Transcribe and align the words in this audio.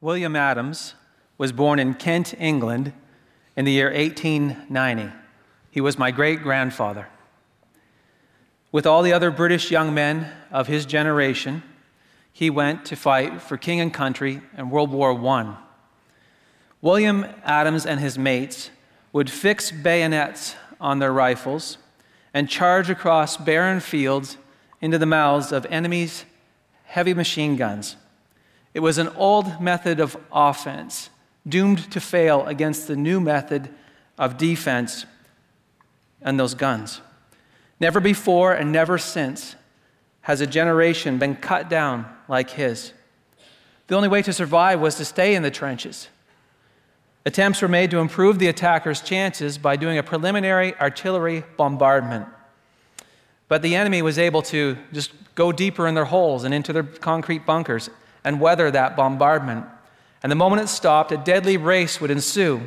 William 0.00 0.36
Adams 0.36 0.94
was 1.38 1.50
born 1.50 1.80
in 1.80 1.92
Kent, 1.94 2.32
England 2.38 2.92
in 3.56 3.64
the 3.64 3.72
year 3.72 3.92
1890. 3.92 5.12
He 5.72 5.80
was 5.80 5.98
my 5.98 6.12
great 6.12 6.40
grandfather. 6.40 7.08
With 8.70 8.86
all 8.86 9.02
the 9.02 9.12
other 9.12 9.32
British 9.32 9.72
young 9.72 9.92
men 9.92 10.30
of 10.52 10.68
his 10.68 10.86
generation, 10.86 11.64
he 12.32 12.48
went 12.48 12.84
to 12.84 12.94
fight 12.94 13.42
for 13.42 13.56
king 13.56 13.80
and 13.80 13.92
country 13.92 14.40
in 14.56 14.70
World 14.70 14.92
War 14.92 15.12
I. 15.12 15.56
William 16.80 17.26
Adams 17.42 17.84
and 17.84 17.98
his 17.98 18.16
mates 18.16 18.70
would 19.12 19.28
fix 19.28 19.72
bayonets 19.72 20.54
on 20.80 21.00
their 21.00 21.12
rifles 21.12 21.76
and 22.32 22.48
charge 22.48 22.88
across 22.88 23.36
barren 23.36 23.80
fields 23.80 24.36
into 24.80 24.98
the 24.98 25.06
mouths 25.06 25.50
of 25.50 25.66
enemies' 25.66 26.24
heavy 26.84 27.14
machine 27.14 27.56
guns. 27.56 27.96
It 28.74 28.80
was 28.80 28.98
an 28.98 29.08
old 29.16 29.60
method 29.60 30.00
of 30.00 30.16
offense, 30.32 31.10
doomed 31.46 31.90
to 31.90 32.00
fail 32.00 32.46
against 32.46 32.86
the 32.86 32.96
new 32.96 33.20
method 33.20 33.70
of 34.18 34.36
defense 34.36 35.06
and 36.20 36.38
those 36.38 36.54
guns. 36.54 37.00
Never 37.80 38.00
before 38.00 38.52
and 38.52 38.72
never 38.72 38.98
since 38.98 39.54
has 40.22 40.40
a 40.40 40.46
generation 40.46 41.18
been 41.18 41.36
cut 41.36 41.70
down 41.70 42.06
like 42.28 42.50
his. 42.50 42.92
The 43.86 43.96
only 43.96 44.08
way 44.08 44.20
to 44.22 44.32
survive 44.32 44.80
was 44.80 44.96
to 44.96 45.04
stay 45.04 45.34
in 45.34 45.42
the 45.42 45.50
trenches. 45.50 46.08
Attempts 47.24 47.62
were 47.62 47.68
made 47.68 47.90
to 47.90 47.98
improve 47.98 48.38
the 48.38 48.48
attackers' 48.48 49.00
chances 49.00 49.58
by 49.58 49.76
doing 49.76 49.96
a 49.96 50.02
preliminary 50.02 50.74
artillery 50.74 51.44
bombardment. 51.56 52.26
But 53.48 53.62
the 53.62 53.74
enemy 53.76 54.02
was 54.02 54.18
able 54.18 54.42
to 54.42 54.76
just 54.92 55.12
go 55.34 55.52
deeper 55.52 55.86
in 55.86 55.94
their 55.94 56.04
holes 56.04 56.44
and 56.44 56.52
into 56.52 56.72
their 56.72 56.82
concrete 56.82 57.46
bunkers 57.46 57.88
and 58.28 58.38
weather 58.40 58.70
that 58.70 58.94
bombardment. 58.94 59.64
And 60.22 60.30
the 60.30 60.36
moment 60.36 60.60
it 60.60 60.68
stopped, 60.68 61.12
a 61.12 61.16
deadly 61.16 61.56
race 61.56 61.98
would 61.98 62.10
ensue. 62.10 62.60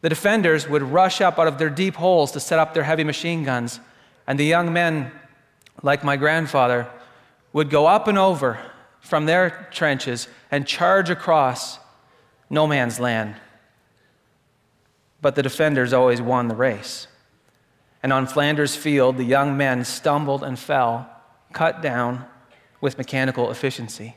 The 0.00 0.08
defenders 0.08 0.66
would 0.66 0.80
rush 0.80 1.20
up 1.20 1.38
out 1.38 1.46
of 1.46 1.58
their 1.58 1.68
deep 1.68 1.96
holes 1.96 2.32
to 2.32 2.40
set 2.40 2.58
up 2.58 2.72
their 2.72 2.84
heavy 2.84 3.04
machine 3.04 3.44
guns, 3.44 3.80
and 4.26 4.40
the 4.40 4.46
young 4.46 4.72
men, 4.72 5.12
like 5.82 6.04
my 6.04 6.16
grandfather, 6.16 6.88
would 7.52 7.68
go 7.68 7.86
up 7.86 8.08
and 8.08 8.16
over 8.16 8.58
from 9.00 9.26
their 9.26 9.68
trenches 9.70 10.26
and 10.50 10.66
charge 10.66 11.10
across 11.10 11.78
no 12.48 12.66
man's 12.66 12.98
land. 12.98 13.34
But 15.20 15.34
the 15.34 15.42
defenders 15.42 15.92
always 15.92 16.22
won 16.22 16.48
the 16.48 16.54
race. 16.54 17.08
And 18.02 18.10
on 18.10 18.26
Flanders 18.26 18.74
Field, 18.74 19.18
the 19.18 19.24
young 19.24 19.54
men 19.54 19.84
stumbled 19.84 20.42
and 20.42 20.58
fell, 20.58 21.10
cut 21.52 21.82
down 21.82 22.24
with 22.80 22.96
mechanical 22.96 23.50
efficiency. 23.50 24.16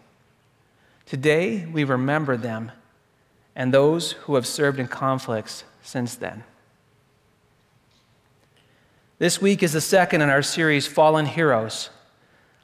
Today, 1.07 1.65
we 1.65 1.85
remember 1.85 2.35
them 2.35 2.73
and 3.55 3.73
those 3.73 4.11
who 4.11 4.35
have 4.35 4.45
served 4.45 4.77
in 4.77 4.89
conflicts 4.89 5.63
since 5.81 6.15
then. 6.15 6.43
This 9.17 9.41
week 9.41 9.63
is 9.63 9.71
the 9.71 9.81
second 9.81 10.21
in 10.21 10.29
our 10.29 10.41
series, 10.41 10.85
Fallen 10.85 11.25
Heroes. 11.25 11.89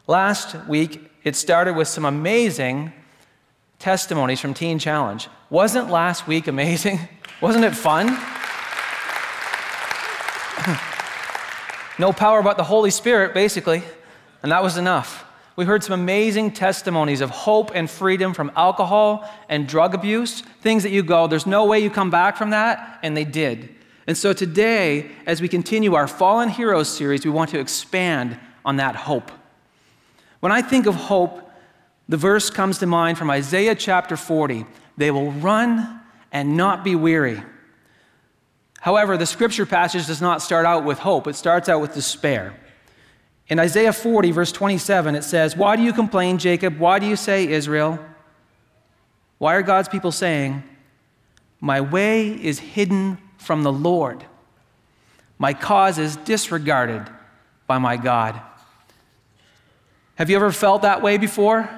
Last 0.08 0.56
week, 0.68 1.10
it 1.24 1.38
started 1.38 1.74
with 1.74 1.88
some 1.88 2.04
amazing 2.04 2.92
testimonies 3.80 4.42
from 4.42 4.54
Teen 4.54 4.78
Challenge. 4.78 5.30
Wasn't 5.50 5.90
last 5.90 6.28
week 6.28 6.48
amazing? 6.48 7.00
Wasn't 7.42 7.64
it 7.64 7.74
fun? 7.74 8.08
no 11.98 12.12
power 12.12 12.44
but 12.44 12.58
the 12.58 12.66
Holy 12.66 12.92
Spirit, 12.92 13.34
basically, 13.34 13.84
and 14.44 14.52
that 14.52 14.62
was 14.62 14.76
enough. 14.76 15.24
We 15.56 15.66
heard 15.66 15.84
some 15.84 16.00
amazing 16.00 16.52
testimonies 16.52 17.22
of 17.22 17.30
hope 17.30 17.72
and 17.76 17.90
freedom 17.90 18.34
from 18.34 18.52
alcohol 18.56 19.30
and 19.50 19.68
drug 19.68 19.94
abuse, 19.94 20.42
things 20.62 20.84
that 20.84 20.92
you 20.92 21.04
go, 21.04 21.28
there's 21.28 21.46
no 21.46 21.66
way 21.66 21.80
you 21.80 21.92
come 21.92 22.10
back 22.10 22.38
from 22.38 22.50
that, 22.50 23.00
and 23.04 23.16
they 23.16 23.26
did. 23.26 23.70
And 24.08 24.18
so 24.18 24.34
today, 24.34 25.12
as 25.26 25.42
we 25.42 25.48
continue 25.48 25.94
our 25.94 26.08
Fallen 26.08 26.50
Heroes 26.50 26.90
series, 26.90 27.24
we 27.24 27.32
want 27.32 27.52
to 27.52 27.60
expand 27.60 28.40
on 28.66 28.78
that 28.78 28.96
hope. 28.96 29.32
When 30.40 30.52
I 30.52 30.62
think 30.62 30.88
of 30.88 30.96
hope, 30.96 31.50
the 32.10 32.18
verse 32.18 32.50
comes 32.50 32.80
to 32.80 32.86
mind 32.86 33.18
from 33.18 33.30
Isaiah 33.30 33.76
chapter 33.76 34.18
40 34.18 34.66
they 34.96 35.10
will 35.10 35.32
run 35.32 36.02
and 36.32 36.56
not 36.56 36.84
be 36.84 36.96
weary. 36.96 37.42
However, 38.80 39.18
the 39.18 39.26
scripture 39.26 39.66
passage 39.66 40.06
does 40.06 40.22
not 40.22 40.42
start 40.42 40.66
out 40.66 40.84
with 40.84 41.00
hope, 41.00 41.28
it 41.28 41.36
starts 41.36 41.70
out 41.70 41.82
with 41.82 41.94
despair. 41.94 42.54
In 43.50 43.60
Isaiah 43.60 43.94
40, 43.94 44.32
verse 44.32 44.52
27, 44.52 45.16
it 45.16 45.24
says, 45.24 45.58
Why 45.58 45.76
do 45.76 45.84
you 45.84 45.94
complain, 45.94 46.38
Jacob? 46.38 46.80
Why 46.80 47.00
do 47.00 47.06
you 47.06 47.16
say, 47.16 47.48
Israel? 47.48 48.00
Why 49.38 49.56
are 49.56 49.62
God's 49.62 49.90
people 49.90 50.12
saying, 50.12 50.64
My 51.60 51.82
way 51.82 52.30
is 52.30 52.60
hidden 52.60 53.18
from 53.38 53.64
the 53.64 53.74
Lord? 53.74 54.26
My 55.38 55.54
cause 55.54 55.98
is 55.98 56.16
disregarded 56.18 57.10
by 57.68 57.78
my 57.78 57.98
God. 57.98 58.40
Have 60.16 60.30
you 60.30 60.36
ever 60.36 60.52
felt 60.52 60.84
that 60.84 61.02
way 61.02 61.18
before? 61.18 61.70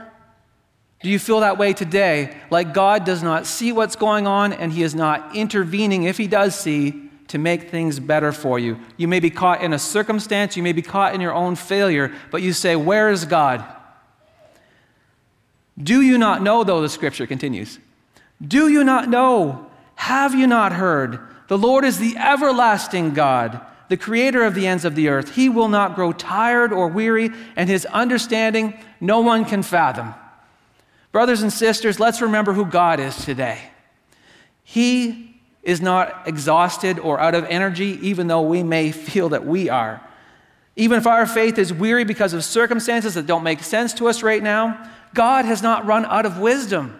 Do 1.01 1.09
you 1.09 1.19
feel 1.19 1.39
that 1.39 1.57
way 1.57 1.73
today? 1.73 2.37
Like 2.51 2.73
God 2.73 3.05
does 3.05 3.23
not 3.23 3.45
see 3.45 3.71
what's 3.71 3.95
going 3.95 4.27
on 4.27 4.53
and 4.53 4.71
He 4.71 4.83
is 4.83 4.93
not 4.93 5.35
intervening 5.35 6.03
if 6.03 6.17
He 6.17 6.27
does 6.27 6.53
see 6.57 7.04
to 7.27 7.37
make 7.37 7.69
things 7.69 7.99
better 7.99 8.31
for 8.31 8.59
you. 8.59 8.79
You 8.97 9.07
may 9.07 9.19
be 9.19 9.29
caught 9.29 9.61
in 9.61 9.73
a 9.73 9.79
circumstance, 9.79 10.55
you 10.55 10.63
may 10.63 10.73
be 10.73 10.81
caught 10.81 11.15
in 11.15 11.21
your 11.21 11.33
own 11.33 11.55
failure, 11.55 12.13
but 12.31 12.41
you 12.41 12.53
say, 12.53 12.75
Where 12.75 13.09
is 13.09 13.25
God? 13.25 13.65
Do 15.81 16.01
you 16.01 16.17
not 16.17 16.41
know, 16.41 16.63
though, 16.63 16.81
the 16.81 16.89
scripture 16.89 17.27
continues? 17.27 17.79
Do 18.45 18.69
you 18.69 18.83
not 18.83 19.09
know? 19.09 19.69
Have 19.95 20.35
you 20.35 20.47
not 20.47 20.73
heard? 20.73 21.19
The 21.47 21.57
Lord 21.57 21.83
is 21.83 21.99
the 21.99 22.17
everlasting 22.17 23.13
God, 23.13 23.61
the 23.89 23.97
creator 23.97 24.43
of 24.43 24.55
the 24.55 24.67
ends 24.67 24.85
of 24.85 24.95
the 24.95 25.09
earth. 25.09 25.35
He 25.35 25.49
will 25.49 25.67
not 25.67 25.95
grow 25.95 26.11
tired 26.11 26.71
or 26.71 26.87
weary, 26.87 27.29
and 27.55 27.69
his 27.69 27.85
understanding 27.87 28.79
no 28.99 29.19
one 29.19 29.45
can 29.45 29.63
fathom. 29.63 30.13
Brothers 31.11 31.41
and 31.41 31.51
sisters, 31.51 31.99
let's 31.99 32.21
remember 32.21 32.53
who 32.53 32.65
God 32.65 32.99
is 32.99 33.15
today. 33.23 33.69
He 34.63 35.34
is 35.65 35.81
not 35.81 36.27
exhausted 36.27 36.99
or 36.99 37.19
out 37.19 37.35
of 37.35 37.43
energy, 37.45 37.99
even 38.07 38.27
though 38.27 38.43
we 38.43 38.63
may 38.63 38.91
feel 38.91 39.29
that 39.29 39.45
we 39.45 39.67
are. 39.67 39.99
Even 40.75 40.97
if 40.97 41.07
our 41.07 41.25
faith 41.25 41.57
is 41.57 41.73
weary 41.73 42.03
because 42.03 42.33
of 42.33 42.43
circumstances 42.43 43.15
that 43.15 43.25
don't 43.25 43.43
make 43.43 43.63
sense 43.63 43.93
to 43.95 44.07
us 44.07 44.21
right 44.21 44.43
now, 44.43 44.89
God 45.13 45.45
has 45.45 45.63
not 45.63 45.85
run 45.85 46.05
out 46.05 46.25
of 46.25 46.37
wisdom. 46.37 46.99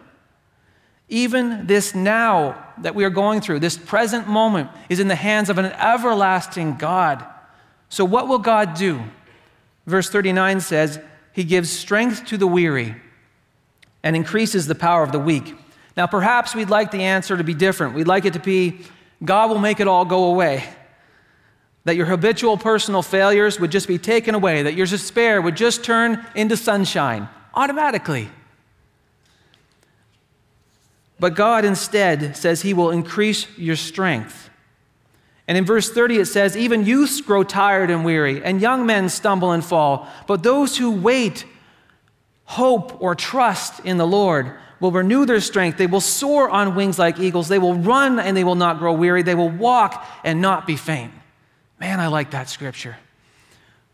Even 1.10 1.68
this 1.68 1.94
now 1.94 2.74
that 2.80 2.96
we 2.96 3.04
are 3.04 3.12
going 3.12 3.40
through, 3.40 3.60
this 3.60 3.78
present 3.78 4.28
moment, 4.28 4.72
is 4.90 5.00
in 5.00 5.08
the 5.08 5.16
hands 5.16 5.50
of 5.50 5.60
an 5.60 5.66
everlasting 5.66 6.78
God. 6.78 7.24
So, 7.90 8.04
what 8.04 8.28
will 8.28 8.40
God 8.40 8.74
do? 8.74 9.04
Verse 9.86 10.10
39 10.10 10.62
says, 10.62 11.00
He 11.34 11.44
gives 11.44 11.70
strength 11.70 12.26
to 12.26 12.38
the 12.38 12.48
weary 12.48 12.96
and 14.02 14.16
increases 14.16 14.66
the 14.66 14.74
power 14.74 15.04
of 15.04 15.12
the 15.12 15.20
weak. 15.20 15.56
Now, 15.96 16.08
perhaps 16.08 16.54
we'd 16.54 16.70
like 16.70 16.92
the 16.92 17.04
answer 17.04 17.38
to 17.38 17.44
be 17.44 17.54
different. 17.54 17.96
We'd 17.96 18.08
like 18.08 18.26
it 18.26 18.34
to 18.34 18.40
be 18.40 18.82
God 19.24 19.50
will 19.50 19.60
make 19.60 19.80
it 19.80 19.88
all 19.88 20.06
go 20.06 20.26
away. 20.26 20.64
That 21.86 21.96
your 21.96 22.06
habitual 22.06 22.58
personal 22.58 23.02
failures 23.02 23.60
would 23.60 23.72
just 23.72 23.88
be 23.88 23.98
taken 23.98 24.36
away, 24.36 24.64
that 24.64 24.74
your 24.74 24.88
despair 24.88 25.42
would 25.42 25.56
just 25.56 25.84
turn 25.84 26.26
into 26.36 26.58
sunshine 26.58 27.30
automatically. 27.54 28.30
But 31.20 31.36
God 31.36 31.64
instead 31.64 32.36
says 32.36 32.62
He 32.62 32.74
will 32.74 32.92
increase 32.92 33.48
your 33.58 33.78
strength. 33.78 34.50
And 35.48 35.58
in 35.58 35.64
verse 35.64 35.90
30, 35.90 36.18
it 36.18 36.26
says, 36.26 36.58
Even 36.58 36.86
youths 36.86 37.22
grow 37.22 37.44
tired 37.44 37.90
and 37.90 38.04
weary, 38.04 38.44
and 38.44 38.60
young 38.60 38.86
men 38.86 39.10
stumble 39.10 39.52
and 39.52 39.64
fall. 39.64 40.08
But 40.28 40.44
those 40.44 40.78
who 40.78 40.92
wait, 40.92 41.46
hope, 42.46 43.02
or 43.02 43.16
trust 43.16 43.80
in 43.86 43.98
the 43.98 44.08
Lord 44.08 44.52
will 44.80 44.92
renew 44.92 45.26
their 45.26 45.40
strength. 45.40 45.78
They 45.78 45.88
will 45.88 46.02
soar 46.02 46.50
on 46.50 46.76
wings 46.76 47.00
like 47.00 47.20
eagles. 47.20 47.48
They 47.48 47.60
will 47.60 47.76
run 47.76 48.20
and 48.20 48.36
they 48.36 48.44
will 48.44 48.56
not 48.56 48.80
grow 48.80 48.94
weary. 48.94 49.24
They 49.24 49.36
will 49.36 49.50
walk 49.50 50.06
and 50.24 50.42
not 50.42 50.68
be 50.68 50.76
faint. 50.76 51.14
Man, 51.80 52.00
I 52.00 52.08
like 52.08 52.32
that 52.32 52.50
scripture. 52.50 52.98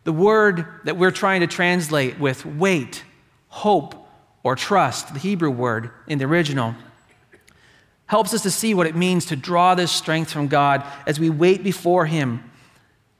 The 0.04 0.12
word 0.12 0.66
that 0.84 0.96
we're 0.96 1.10
trying 1.10 1.40
to 1.40 1.46
translate 1.46 2.18
with 2.18 2.44
wait, 2.44 3.04
hope, 3.48 3.94
or 4.42 4.56
trust, 4.56 5.12
the 5.14 5.20
Hebrew 5.20 5.50
word 5.50 5.90
in 6.08 6.18
the 6.18 6.24
original, 6.24 6.74
helps 8.06 8.34
us 8.34 8.42
to 8.42 8.50
see 8.50 8.74
what 8.74 8.86
it 8.86 8.96
means 8.96 9.26
to 9.26 9.36
draw 9.36 9.74
this 9.74 9.92
strength 9.92 10.32
from 10.32 10.48
God 10.48 10.84
as 11.06 11.20
we 11.20 11.30
wait 11.30 11.62
before 11.62 12.06
Him 12.06 12.42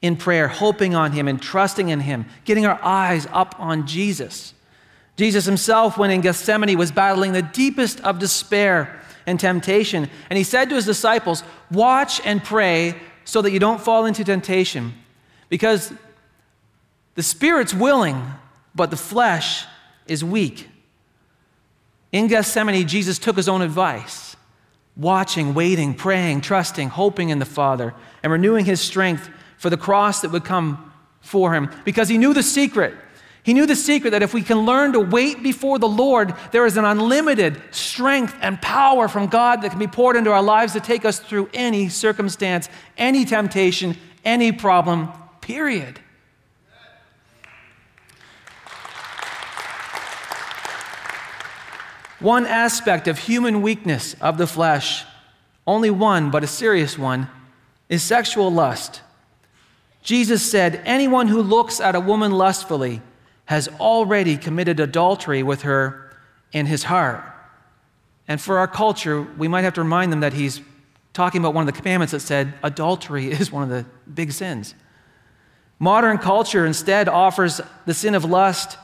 in 0.01 0.17
prayer, 0.17 0.49
hoping 0.49 0.93
on 0.93 1.13
Him 1.13 1.27
and 1.27 1.41
trusting 1.41 1.89
in 1.89 2.01
Him, 2.01 2.25
getting 2.43 2.65
our 2.65 2.79
eyes 2.83 3.25
up 3.31 3.55
on 3.57 3.87
Jesus. 3.87 4.52
Jesus 5.15 5.45
himself, 5.45 5.97
when 5.97 6.09
in 6.09 6.21
Gethsemane, 6.21 6.77
was 6.77 6.91
battling 6.91 7.33
the 7.33 7.41
deepest 7.41 7.99
of 8.01 8.19
despair 8.19 8.99
and 9.25 9.39
temptation. 9.39 10.09
And 10.29 10.37
he 10.37 10.43
said 10.43 10.69
to 10.69 10.75
his 10.75 10.85
disciples, 10.85 11.43
Watch 11.71 12.19
and 12.25 12.43
pray 12.43 12.95
so 13.25 13.41
that 13.41 13.51
you 13.51 13.59
don't 13.59 13.79
fall 13.79 14.05
into 14.05 14.23
temptation. 14.23 14.93
Because 15.49 15.93
the 17.15 17.23
spirit's 17.23 17.73
willing, 17.73 18.23
but 18.73 18.89
the 18.89 18.97
flesh 18.97 19.65
is 20.07 20.23
weak. 20.23 20.67
In 22.11 22.27
Gethsemane, 22.27 22.87
Jesus 22.87 23.19
took 23.19 23.35
his 23.35 23.47
own 23.47 23.61
advice, 23.61 24.35
watching, 24.95 25.53
waiting, 25.53 25.93
praying, 25.93 26.41
trusting, 26.41 26.89
hoping 26.89 27.29
in 27.29 27.39
the 27.39 27.45
Father, 27.45 27.93
and 28.21 28.31
renewing 28.31 28.65
his 28.65 28.81
strength 28.81 29.29
for 29.57 29.69
the 29.69 29.77
cross 29.77 30.21
that 30.21 30.31
would 30.31 30.43
come 30.43 30.91
for 31.21 31.53
him 31.53 31.69
because 31.85 32.09
he 32.09 32.17
knew 32.17 32.33
the 32.33 32.43
secret. 32.43 32.93
He 33.43 33.53
knew 33.53 33.65
the 33.65 33.75
secret 33.75 34.11
that 34.11 34.23
if 34.23 34.33
we 34.33 34.41
can 34.41 34.59
learn 34.59 34.93
to 34.93 35.01
wait 35.01 35.43
before 35.43 35.77
the 35.77 35.87
Lord, 35.87 36.33
there 36.51 36.65
is 36.65 36.77
an 36.77 36.85
unlimited 36.85 37.61
strength 37.71 38.35
and 38.39 38.61
power 38.61 39.09
from 39.09 39.27
God 39.27 39.61
that 39.61 39.71
can 39.71 39.79
be 39.79 39.87
poured 39.87 40.15
into 40.15 40.31
our 40.31 40.41
lives 40.41 40.71
to 40.73 40.79
take 40.79 41.03
us 41.03 41.19
through 41.19 41.49
any 41.53 41.89
circumstance, 41.89 42.69
any 42.97 43.25
temptation, 43.25 43.97
any 44.23 44.53
problem, 44.53 45.09
period. 45.41 45.99
One 52.21 52.45
aspect 52.45 53.09
of 53.09 53.17
human 53.17 53.61
weakness 53.61 54.15
of 54.21 54.37
the 54.37 54.47
flesh, 54.47 55.03
only 55.67 55.89
one, 55.89 56.31
but 56.31 56.45
a 56.45 56.47
serious 56.47 56.97
one, 56.97 57.27
is 57.89 58.01
sexual 58.01 58.49
lust. 58.49 59.01
Jesus 60.01 60.49
said, 60.49 60.81
Anyone 60.85 61.27
who 61.27 61.41
looks 61.41 61.81
at 61.81 61.95
a 61.95 61.99
woman 61.99 62.31
lustfully 62.31 63.01
has 63.45 63.67
already 63.79 64.37
committed 64.37 64.79
adultery 64.79 65.43
with 65.43 65.63
her 65.63 66.15
in 66.51 66.65
his 66.65 66.83
heart. 66.83 67.23
And 68.27 68.39
for 68.39 68.57
our 68.57 68.67
culture, 68.67 69.21
we 69.21 69.47
might 69.47 69.63
have 69.63 69.73
to 69.73 69.81
remind 69.81 70.11
them 70.11 70.21
that 70.21 70.33
he's 70.33 70.61
talking 71.13 71.41
about 71.41 71.53
one 71.53 71.67
of 71.67 71.73
the 71.73 71.79
commandments 71.79 72.11
that 72.11 72.21
said 72.21 72.53
adultery 72.63 73.31
is 73.31 73.51
one 73.51 73.63
of 73.63 73.69
the 73.69 73.85
big 74.09 74.31
sins. 74.31 74.75
Modern 75.79 76.17
culture 76.17 76.65
instead 76.65 77.09
offers 77.09 77.59
the 77.85 77.93
sin 77.93 78.15
of 78.15 78.23
lust 78.23 78.77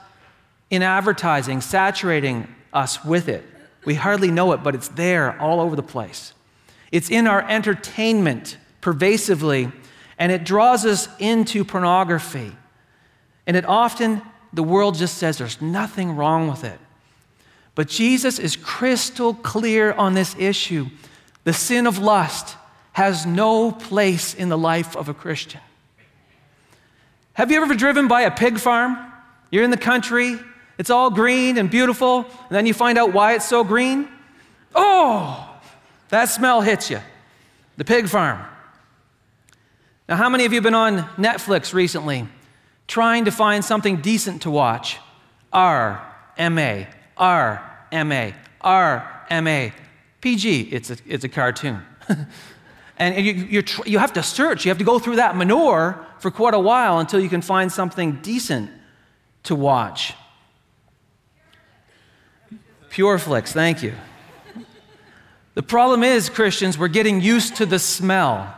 in 0.70 0.84
advertising, 0.84 1.62
saturating 1.62 2.48
us 2.74 3.04
with 3.06 3.30
it. 3.30 3.44
We 3.86 3.96
hardly 3.96 4.30
know 4.30 4.52
it, 4.52 4.64
but 4.64 4.76
it's 4.76 4.90
there 4.90 5.40
all 5.40 5.62
over 5.62 5.76
the 5.76 5.84
place. 5.84 6.34
It's 6.92 7.10
in 7.10 7.28
our 7.28 7.48
entertainment 7.48 8.58
pervasively, 8.82 9.72
and 10.18 10.32
it 10.32 10.44
draws 10.44 10.86
us 10.86 11.08
into 11.20 11.64
pornography. 11.64 12.52
And 13.48 13.56
it 13.56 13.66
often 13.66 14.22
the 14.54 14.64
world 14.64 14.96
just 14.96 15.18
says 15.18 15.38
there's 15.38 15.62
nothing 15.62 16.16
wrong 16.16 16.48
with 16.50 16.64
it. 16.64 16.80
But 17.76 17.88
Jesus 17.88 18.40
is 18.40 18.56
crystal 18.56 19.34
clear 19.34 19.94
on 19.94 20.14
this 20.14 20.36
issue. 20.38 20.88
The 21.44 21.54
sin 21.54 21.88
of 21.88 21.98
lust 21.98 22.58
has 22.94 23.26
no 23.26 23.72
place 23.72 24.34
in 24.34 24.50
the 24.50 24.58
life 24.58 24.96
of 24.96 25.08
a 25.08 25.14
Christian. 25.14 25.62
Have 27.34 27.52
you 27.52 27.62
ever 27.62 27.76
driven 27.76 28.08
by 28.08 28.22
a 28.22 28.32
pig 28.32 28.60
farm? 28.60 28.98
You're 29.50 29.64
in 29.64 29.72
the 29.72 29.78
country, 29.78 30.38
it's 30.78 30.90
all 30.90 31.10
green 31.10 31.58
and 31.58 31.70
beautiful, 31.70 32.20
and 32.20 32.52
then 32.52 32.66
you 32.66 32.74
find 32.74 32.98
out 32.98 33.14
why 33.14 33.34
it's 33.34 33.48
so 33.48 33.64
green? 33.64 34.08
Oh, 34.76 35.50
that 36.10 36.26
smell 36.26 36.62
hits 36.62 36.90
you. 36.90 37.00
The 37.78 37.86
pig 37.86 38.10
farm. 38.10 38.40
Now, 40.08 40.16
how 40.16 40.28
many 40.28 40.46
of 40.46 40.52
you 40.52 40.58
have 40.58 40.64
been 40.64 40.74
on 40.74 41.04
Netflix 41.18 41.74
recently? 41.74 42.28
Trying 42.90 43.26
to 43.26 43.32
find 43.32 43.64
something 43.64 43.98
decent 43.98 44.42
to 44.42 44.52
watch. 44.52 44.98
R, 45.54 46.06
M 46.38 46.58
A, 46.58 46.88
R, 47.16 47.86
M 47.92 48.12
A, 48.12 48.34
R, 48.60 49.26
M 49.30 49.48
A. 49.48 49.72
PG, 50.22 50.62
it's 50.72 50.90
a, 50.90 50.98
it's 51.08 51.24
a 51.24 51.30
cartoon. 51.30 51.82
and 52.98 53.26
you, 53.26 53.62
tr- 53.62 53.88
you 53.88 54.00
have 54.00 54.12
to 54.14 54.24
search, 54.24 54.66
you 54.66 54.70
have 54.70 54.80
to 54.80 54.84
go 54.84 55.00
through 55.00 55.16
that 55.18 55.38
manure 55.38 56.06
for 56.18 56.32
quite 56.32 56.54
a 56.54 56.60
while 56.60 57.00
until 57.00 57.20
you 57.20 57.30
can 57.30 57.42
find 57.42 57.72
something 57.72 58.20
decent 58.22 58.70
to 59.44 59.56
watch. 59.56 60.14
Pureflix, 62.90 63.50
thank 63.50 63.84
you. 63.84 63.94
The 65.54 65.64
problem 65.64 66.04
is, 66.04 66.28
Christians, 66.28 66.78
we're 66.78 66.88
getting 66.88 67.22
used 67.22 67.58
to 67.58 67.66
the 67.66 67.80
smell. 67.80 68.54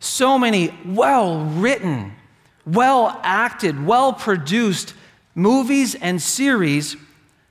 So 0.00 0.38
many 0.38 0.74
well 0.84 1.44
written, 1.44 2.12
well 2.66 3.18
acted, 3.22 3.84
well 3.84 4.12
produced 4.12 4.94
movies 5.34 5.94
and 5.94 6.20
series 6.20 6.96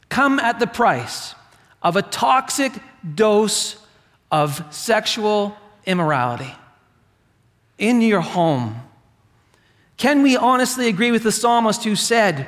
come 0.10 0.40
at 0.40 0.60
the 0.60 0.68
price 0.68 1.36
of 1.82 1.96
a 1.96 2.02
toxic 2.02 2.74
dose 3.16 3.78
of 4.32 4.64
sexual 4.74 5.58
immorality 5.86 6.54
in 7.78 8.02
your 8.02 8.22
home. 8.22 8.82
Can 9.98 10.22
we 10.22 10.38
honestly 10.38 10.88
agree 10.88 11.12
with 11.12 11.24
the 11.24 11.32
psalmist 11.32 11.84
who 11.84 11.96
said, 11.96 12.48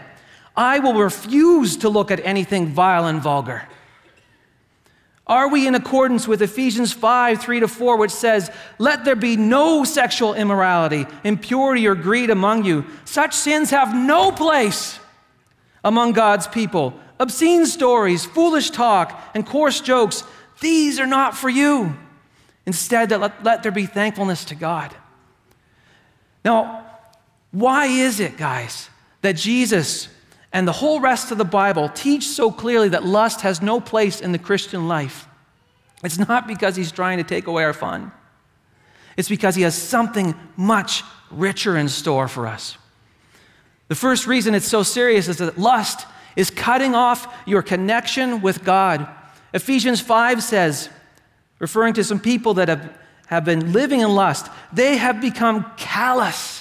I 0.56 0.80
will 0.80 0.94
refuse 0.94 1.78
to 1.78 1.90
look 1.90 2.12
at 2.12 2.24
anything 2.25 2.68
vile 2.68 3.07
and 3.07 3.22
vulgar? 3.22 3.68
Are 5.30 5.48
we 5.48 5.68
in 5.68 5.76
accordance 5.76 6.28
with 6.28 6.42
Ephesians 6.42 6.92
5 6.92 7.40
3 7.40 7.60
to 7.60 7.68
4, 7.68 7.98
which 7.98 8.12
says, 8.12 8.50
Let 8.80 9.06
there 9.06 9.16
be 9.16 9.38
no 9.38 9.84
sexual 9.84 10.34
immorality, 10.34 11.06
impurity, 11.24 11.88
or 11.88 11.94
greed 11.94 12.31
among 12.31 12.66
you? 12.66 12.84
Such 13.06 13.36
sins 13.36 13.70
have 13.70 13.96
no 13.96 14.31
place 14.31 15.00
among 15.84 16.14
God's 16.14 16.48
people. 16.48 17.00
Obscene 17.20 17.68
stories, 17.68 18.26
foolish 18.26 18.72
talk, 18.72 19.22
and 19.36 19.46
coarse 19.46 19.81
jokes, 19.81 20.24
these 20.62 21.00
are 21.00 21.06
not 21.06 21.38
for 21.38 21.50
you. 21.50 21.96
Instead, 22.66 23.12
let, 23.12 23.44
let 23.44 23.62
there 23.62 23.72
be 23.72 23.86
thankfulness 23.86 24.46
to 24.46 24.56
God. 24.56 24.96
Now, 26.44 26.86
why 27.52 27.86
is 27.86 28.20
it, 28.20 28.36
guys, 28.36 28.90
that 29.22 29.36
Jesus 29.36 30.08
and 30.51 30.68
the 30.68 30.74
whole 30.74 31.00
rest 31.00 31.31
of 31.31 31.38
the 31.38 31.46
Bible 31.46 31.90
teach 31.90 32.28
so 32.28 32.51
clearly 32.51 32.90
that 32.90 33.06
lust 33.06 33.42
has 33.42 33.62
no 33.62 33.80
place 33.80 34.19
in 34.19 34.31
the 34.31 34.40
Christian 34.40 34.88
life. 34.88 35.28
It's 36.04 36.18
not 36.18 36.48
because 36.48 36.75
he's 36.75 36.92
trying 36.92 37.18
to 37.18 37.24
take 37.24 37.48
away 37.48 37.63
our 37.63 37.74
fun, 37.74 38.12
it's 39.18 39.30
because 39.30 39.56
he 39.56 39.63
has 39.63 39.75
something 39.75 40.34
much 40.56 41.04
richer 41.30 41.78
in 41.78 41.90
store 41.90 42.28
for 42.28 42.48
us. 42.48 42.78
The 43.90 43.96
first 43.96 44.28
reason 44.28 44.56
it's 44.56 44.68
so 44.68 44.84
serious 44.84 45.28
is 45.28 45.38
that 45.38 45.57
lust 45.57 46.07
is 46.36 46.50
cutting 46.50 46.95
off 46.95 47.28
your 47.45 47.62
connection 47.62 48.42
with 48.42 48.63
God. 48.63 49.07
Ephesians 49.54 50.00
5 50.00 50.44
says, 50.44 50.90
referring 51.57 51.94
to 51.95 52.04
some 52.04 52.19
people 52.19 52.54
that 52.56 52.69
have, 52.69 52.98
have 53.28 53.45
been 53.45 53.74
living 53.74 54.00
in 54.02 54.10
lust, 54.10 54.48
they 54.72 54.98
have 54.98 55.19
become 55.19 55.66
callous 55.75 56.59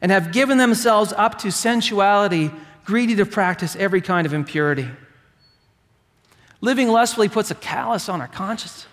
and 0.00 0.12
have 0.12 0.32
given 0.32 0.58
themselves 0.58 1.12
up 1.16 1.38
to 1.38 1.48
sensuality 1.48 2.50
greedy 2.84 3.16
to 3.16 3.26
practice 3.26 3.76
every 3.76 4.00
kind 4.00 4.26
of 4.26 4.32
impurity. 4.32 4.88
Living 6.60 6.88
lustfully 6.88 7.28
puts 7.28 7.50
a 7.50 7.54
callus 7.54 8.08
on 8.08 8.20
our 8.20 8.28
conscience. 8.28 8.86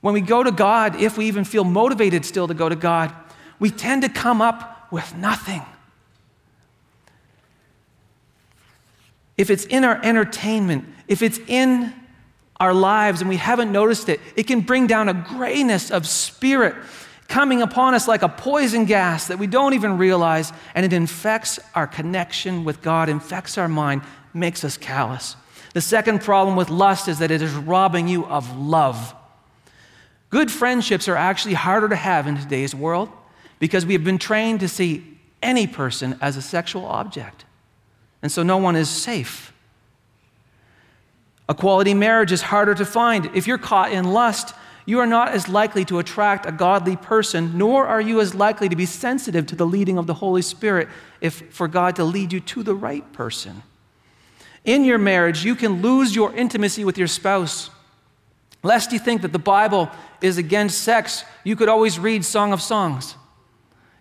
When 0.00 0.14
we 0.14 0.20
go 0.20 0.42
to 0.42 0.50
God, 0.50 1.00
if 1.00 1.18
we 1.18 1.26
even 1.26 1.44
feel 1.44 1.64
motivated 1.64 2.24
still 2.24 2.48
to 2.48 2.54
go 2.54 2.68
to 2.68 2.76
God, 2.76 3.12
we 3.58 3.70
tend 3.70 4.02
to 4.02 4.08
come 4.08 4.40
up 4.40 4.90
with 4.90 5.14
nothing. 5.16 5.62
If 9.36 9.50
it's 9.50 9.64
in 9.64 9.84
our 9.84 10.00
entertainment, 10.02 10.86
if 11.06 11.22
it's 11.22 11.38
in 11.46 11.94
our 12.58 12.74
lives 12.74 13.20
and 13.20 13.28
we 13.28 13.36
haven't 13.36 13.72
noticed 13.72 14.08
it, 14.08 14.20
it 14.36 14.44
can 14.44 14.60
bring 14.60 14.86
down 14.86 15.08
a 15.08 15.14
grayness 15.14 15.90
of 15.90 16.06
spirit 16.06 16.74
coming 17.30 17.62
upon 17.62 17.94
us 17.94 18.08
like 18.08 18.22
a 18.22 18.28
poison 18.28 18.84
gas 18.84 19.28
that 19.28 19.38
we 19.38 19.46
don't 19.46 19.72
even 19.72 19.96
realize, 19.96 20.52
and 20.74 20.84
it 20.84 20.92
infects 20.92 21.60
our 21.74 21.86
connection 21.86 22.64
with 22.64 22.82
God, 22.82 23.08
infects 23.08 23.56
our 23.56 23.68
mind, 23.68 24.02
makes 24.34 24.64
us 24.64 24.76
callous. 24.76 25.36
The 25.72 25.80
second 25.80 26.22
problem 26.22 26.56
with 26.56 26.68
lust 26.68 27.06
is 27.06 27.20
that 27.20 27.30
it 27.30 27.40
is 27.40 27.52
robbing 27.52 28.08
you 28.08 28.26
of 28.26 28.58
love. 28.58 29.14
Good 30.28 30.50
friendships 30.50 31.08
are 31.08 31.16
actually 31.16 31.54
harder 31.54 31.88
to 31.88 31.96
have 31.96 32.26
in 32.26 32.36
today's 32.36 32.74
world 32.74 33.08
because 33.60 33.86
we 33.86 33.92
have 33.94 34.04
been 34.04 34.18
trained 34.18 34.60
to 34.60 34.68
see 34.68 35.18
any 35.40 35.68
person 35.68 36.18
as 36.20 36.36
a 36.36 36.42
sexual 36.42 36.84
object. 36.84 37.44
And 38.22 38.30
so 38.30 38.42
no 38.42 38.58
one 38.58 38.74
is 38.74 38.88
safe. 38.88 39.52
A 41.48 41.54
quality 41.54 41.94
marriage 41.94 42.32
is 42.32 42.42
harder 42.42 42.74
to 42.74 42.84
find. 42.84 43.30
If 43.34 43.46
you're 43.46 43.58
caught 43.58 43.92
in 43.92 44.12
lust, 44.12 44.54
you 44.90 44.98
are 44.98 45.06
not 45.06 45.28
as 45.28 45.48
likely 45.48 45.84
to 45.84 46.00
attract 46.00 46.46
a 46.46 46.50
godly 46.52 46.96
person, 46.96 47.56
nor 47.56 47.86
are 47.86 48.00
you 48.00 48.20
as 48.20 48.34
likely 48.34 48.68
to 48.68 48.74
be 48.74 48.86
sensitive 48.86 49.46
to 49.46 49.54
the 49.54 49.64
leading 49.64 49.96
of 49.98 50.08
the 50.08 50.14
Holy 50.14 50.42
Spirit 50.42 50.88
if 51.20 51.54
for 51.54 51.68
God 51.68 51.94
to 51.94 52.02
lead 52.02 52.32
you 52.32 52.40
to 52.40 52.64
the 52.64 52.74
right 52.74 53.12
person. 53.12 53.62
In 54.64 54.84
your 54.84 54.98
marriage, 54.98 55.44
you 55.44 55.54
can 55.54 55.80
lose 55.80 56.16
your 56.16 56.34
intimacy 56.34 56.84
with 56.84 56.98
your 56.98 57.06
spouse. 57.06 57.70
Lest 58.64 58.90
you 58.90 58.98
think 58.98 59.22
that 59.22 59.32
the 59.32 59.38
Bible 59.38 59.88
is 60.20 60.38
against 60.38 60.82
sex, 60.82 61.24
you 61.44 61.54
could 61.54 61.68
always 61.68 61.96
read 61.96 62.24
Song 62.24 62.52
of 62.52 62.60
Songs. 62.60 63.14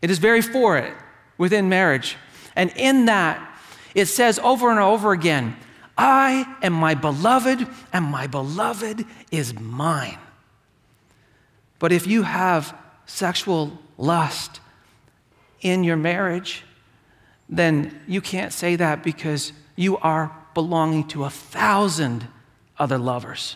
It 0.01 0.10
is 0.10 0.17
very 0.17 0.41
for 0.41 0.75
it 0.75 0.91
within 1.38 1.69
marriage. 1.69 2.17
And 2.55 2.74
in 2.75 3.05
that, 3.05 3.39
it 3.93 4.08
says 4.08 4.39
over 4.39 4.72
and 4.72 4.79
over 4.79 5.12
again, 5.12 5.55
I 5.96 6.51
am 6.63 6.74
my 6.74 6.96
beloved, 6.96 7.67
and 7.93 8.05
my 8.05 8.25
beloved 8.25 9.05
is 9.29 9.53
mine. 9.53 10.17
But 11.80 11.92
if 11.92 12.06
you 12.06 12.24
have 12.24 12.78
sexual 13.06 13.78
lust 13.98 14.60
in 15.62 15.84
your 15.84 15.98
marriage, 15.98 16.64
then 17.48 18.00
you 18.08 18.22
can't 18.22 18.54
say 18.54 18.76
that 18.76 19.04
because 19.04 19.52
you 19.76 19.98
are 19.98 20.36
belonging 20.54 21.08
to 21.08 21.24
a 21.24 21.30
thousand 21.30 22.28
other 22.78 22.98
lovers, 22.98 23.56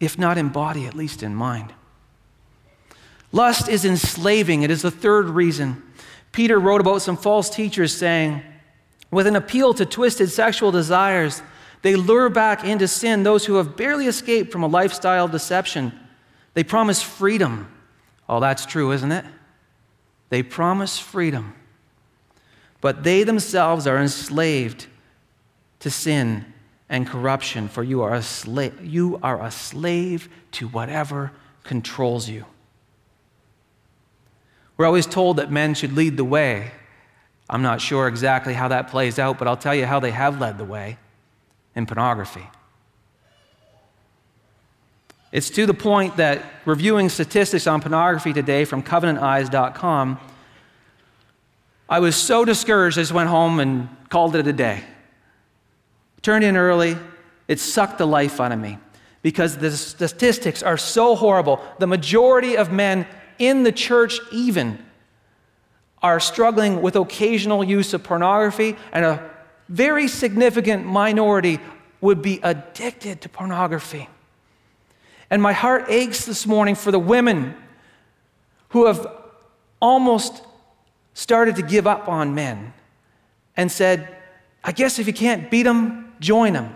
if 0.00 0.18
not 0.18 0.38
in 0.38 0.48
body, 0.48 0.86
at 0.86 0.94
least 0.94 1.22
in 1.22 1.34
mind. 1.34 1.72
Lust 3.32 3.68
is 3.68 3.84
enslaving. 3.84 4.62
It 4.62 4.70
is 4.70 4.82
the 4.82 4.90
third 4.90 5.28
reason. 5.28 5.82
Peter 6.32 6.58
wrote 6.58 6.80
about 6.80 7.02
some 7.02 7.16
false 7.16 7.50
teachers 7.50 7.94
saying, 7.94 8.42
with 9.10 9.26
an 9.26 9.36
appeal 9.36 9.74
to 9.74 9.86
twisted 9.86 10.30
sexual 10.30 10.70
desires, 10.70 11.42
they 11.82 11.96
lure 11.96 12.28
back 12.28 12.64
into 12.64 12.88
sin 12.88 13.22
those 13.22 13.46
who 13.46 13.54
have 13.54 13.76
barely 13.76 14.06
escaped 14.06 14.52
from 14.52 14.62
a 14.62 14.66
lifestyle 14.66 15.26
of 15.26 15.32
deception. 15.32 15.98
They 16.58 16.64
promise 16.64 17.00
freedom. 17.00 17.72
Oh, 18.28 18.40
that's 18.40 18.66
true, 18.66 18.90
isn't 18.90 19.12
it? 19.12 19.24
They 20.28 20.42
promise 20.42 20.98
freedom. 20.98 21.54
But 22.80 23.04
they 23.04 23.22
themselves 23.22 23.86
are 23.86 23.96
enslaved 23.96 24.88
to 25.78 25.88
sin 25.88 26.52
and 26.88 27.06
corruption, 27.06 27.68
for 27.68 27.84
you 27.84 28.02
are 28.02 28.12
a 28.12 28.22
slave, 28.22 28.84
you 28.84 29.20
are 29.22 29.40
a 29.40 29.52
slave 29.52 30.28
to 30.50 30.66
whatever 30.66 31.30
controls 31.62 32.28
you. 32.28 32.44
We're 34.76 34.86
always 34.86 35.06
told 35.06 35.36
that 35.36 35.52
men 35.52 35.74
should 35.74 35.92
lead 35.92 36.16
the 36.16 36.24
way. 36.24 36.72
I'm 37.48 37.62
not 37.62 37.80
sure 37.80 38.08
exactly 38.08 38.54
how 38.54 38.66
that 38.66 38.88
plays 38.88 39.20
out, 39.20 39.38
but 39.38 39.46
I'll 39.46 39.56
tell 39.56 39.76
you 39.76 39.86
how 39.86 40.00
they 40.00 40.10
have 40.10 40.40
led 40.40 40.58
the 40.58 40.64
way 40.64 40.98
in 41.76 41.86
pornography. 41.86 42.48
It's 45.30 45.50
to 45.50 45.66
the 45.66 45.74
point 45.74 46.16
that 46.16 46.42
reviewing 46.64 47.08
statistics 47.10 47.66
on 47.66 47.80
pornography 47.80 48.32
today 48.32 48.64
from 48.64 48.82
covenanteyes.com, 48.82 50.18
I 51.88 52.00
was 52.00 52.16
so 52.16 52.44
discouraged 52.44 52.98
I 52.98 53.02
just 53.02 53.12
went 53.12 53.28
home 53.28 53.60
and 53.60 53.88
called 54.08 54.36
it 54.36 54.46
a 54.46 54.52
day. 54.52 54.84
Turned 56.22 56.44
in 56.44 56.56
early, 56.56 56.96
it 57.46 57.60
sucked 57.60 57.98
the 57.98 58.06
life 58.06 58.40
out 58.40 58.52
of 58.52 58.58
me 58.58 58.78
because 59.22 59.58
the 59.58 59.70
statistics 59.70 60.62
are 60.62 60.76
so 60.76 61.14
horrible. 61.14 61.60
The 61.78 61.86
majority 61.86 62.56
of 62.56 62.72
men 62.72 63.06
in 63.38 63.62
the 63.62 63.72
church, 63.72 64.18
even, 64.32 64.84
are 66.02 66.20
struggling 66.20 66.80
with 66.80 66.96
occasional 66.96 67.64
use 67.64 67.92
of 67.92 68.02
pornography, 68.02 68.76
and 68.92 69.04
a 69.04 69.30
very 69.68 70.08
significant 70.08 70.86
minority 70.86 71.58
would 72.00 72.22
be 72.22 72.40
addicted 72.42 73.20
to 73.22 73.28
pornography. 73.28 74.08
And 75.30 75.42
my 75.42 75.52
heart 75.52 75.86
aches 75.88 76.24
this 76.24 76.46
morning 76.46 76.74
for 76.74 76.90
the 76.90 76.98
women 76.98 77.54
who 78.70 78.86
have 78.86 79.06
almost 79.80 80.42
started 81.14 81.56
to 81.56 81.62
give 81.62 81.86
up 81.86 82.08
on 82.08 82.34
men 82.34 82.72
and 83.56 83.70
said, 83.70 84.16
I 84.64 84.72
guess 84.72 84.98
if 84.98 85.06
you 85.06 85.12
can't 85.12 85.50
beat 85.50 85.64
them, 85.64 86.14
join 86.20 86.52
them. 86.52 86.74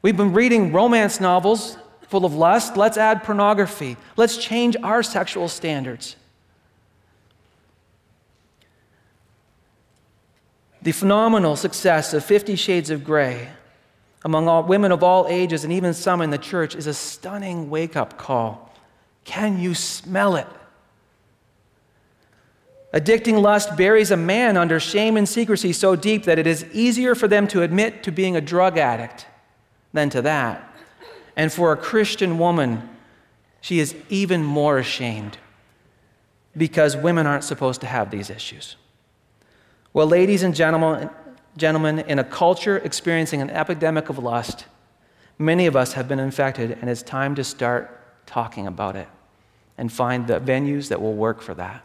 We've 0.00 0.16
been 0.16 0.32
reading 0.32 0.72
romance 0.72 1.20
novels 1.20 1.76
full 2.08 2.24
of 2.24 2.34
lust. 2.34 2.76
Let's 2.76 2.96
add 2.96 3.22
pornography. 3.22 3.96
Let's 4.16 4.36
change 4.36 4.76
our 4.82 5.02
sexual 5.02 5.48
standards. 5.48 6.16
The 10.82 10.92
phenomenal 10.92 11.56
success 11.56 12.12
of 12.12 12.24
Fifty 12.24 12.56
Shades 12.56 12.90
of 12.90 13.04
Grey 13.04 13.48
among 14.24 14.48
all, 14.48 14.62
women 14.62 14.92
of 14.92 15.02
all 15.02 15.26
ages 15.28 15.64
and 15.64 15.72
even 15.72 15.94
some 15.94 16.20
in 16.20 16.30
the 16.30 16.38
church 16.38 16.74
is 16.74 16.86
a 16.86 16.94
stunning 16.94 17.70
wake 17.70 17.96
up 17.96 18.18
call. 18.18 18.70
Can 19.24 19.58
you 19.58 19.74
smell 19.74 20.36
it? 20.36 20.46
Addicting 22.92 23.40
lust 23.40 23.76
buries 23.76 24.10
a 24.10 24.16
man 24.16 24.56
under 24.56 24.78
shame 24.78 25.16
and 25.16 25.28
secrecy 25.28 25.72
so 25.72 25.96
deep 25.96 26.24
that 26.24 26.38
it 26.38 26.46
is 26.46 26.64
easier 26.72 27.14
for 27.14 27.26
them 27.26 27.48
to 27.48 27.62
admit 27.62 28.02
to 28.02 28.12
being 28.12 28.36
a 28.36 28.40
drug 28.40 28.76
addict 28.76 29.26
than 29.92 30.10
to 30.10 30.22
that. 30.22 30.68
And 31.34 31.50
for 31.50 31.72
a 31.72 31.76
Christian 31.76 32.38
woman, 32.38 32.88
she 33.60 33.78
is 33.78 33.94
even 34.10 34.44
more 34.44 34.78
ashamed 34.78 35.38
because 36.54 36.96
women 36.96 37.26
aren't 37.26 37.44
supposed 37.44 37.80
to 37.80 37.86
have 37.86 38.10
these 38.10 38.28
issues. 38.28 38.76
Well, 39.94 40.06
ladies 40.06 40.42
and 40.42 40.54
gentlemen, 40.54 41.08
gentlemen, 41.56 42.00
in 42.00 42.18
a 42.18 42.24
culture 42.24 42.78
experiencing 42.78 43.42
an 43.42 43.50
epidemic 43.50 44.08
of 44.08 44.18
lust, 44.18 44.66
many 45.38 45.66
of 45.66 45.76
us 45.76 45.92
have 45.94 46.08
been 46.08 46.18
infected, 46.18 46.78
and 46.80 46.88
it's 46.88 47.02
time 47.02 47.34
to 47.34 47.44
start 47.44 48.00
talking 48.26 48.66
about 48.66 48.96
it 48.96 49.08
and 49.76 49.92
find 49.92 50.26
the 50.26 50.40
venues 50.40 50.88
that 50.88 51.00
will 51.00 51.14
work 51.14 51.40
for 51.40 51.54
that. 51.54 51.82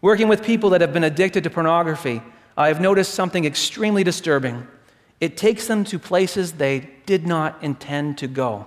Working 0.00 0.28
with 0.28 0.42
people 0.44 0.70
that 0.70 0.80
have 0.80 0.92
been 0.92 1.04
addicted 1.04 1.44
to 1.44 1.50
pornography, 1.50 2.22
I 2.56 2.68
have 2.68 2.80
noticed 2.80 3.14
something 3.14 3.44
extremely 3.44 4.04
disturbing. 4.04 4.66
It 5.20 5.36
takes 5.36 5.66
them 5.66 5.84
to 5.84 5.98
places 5.98 6.52
they 6.52 6.90
did 7.06 7.26
not 7.26 7.62
intend 7.62 8.18
to 8.18 8.26
go. 8.26 8.66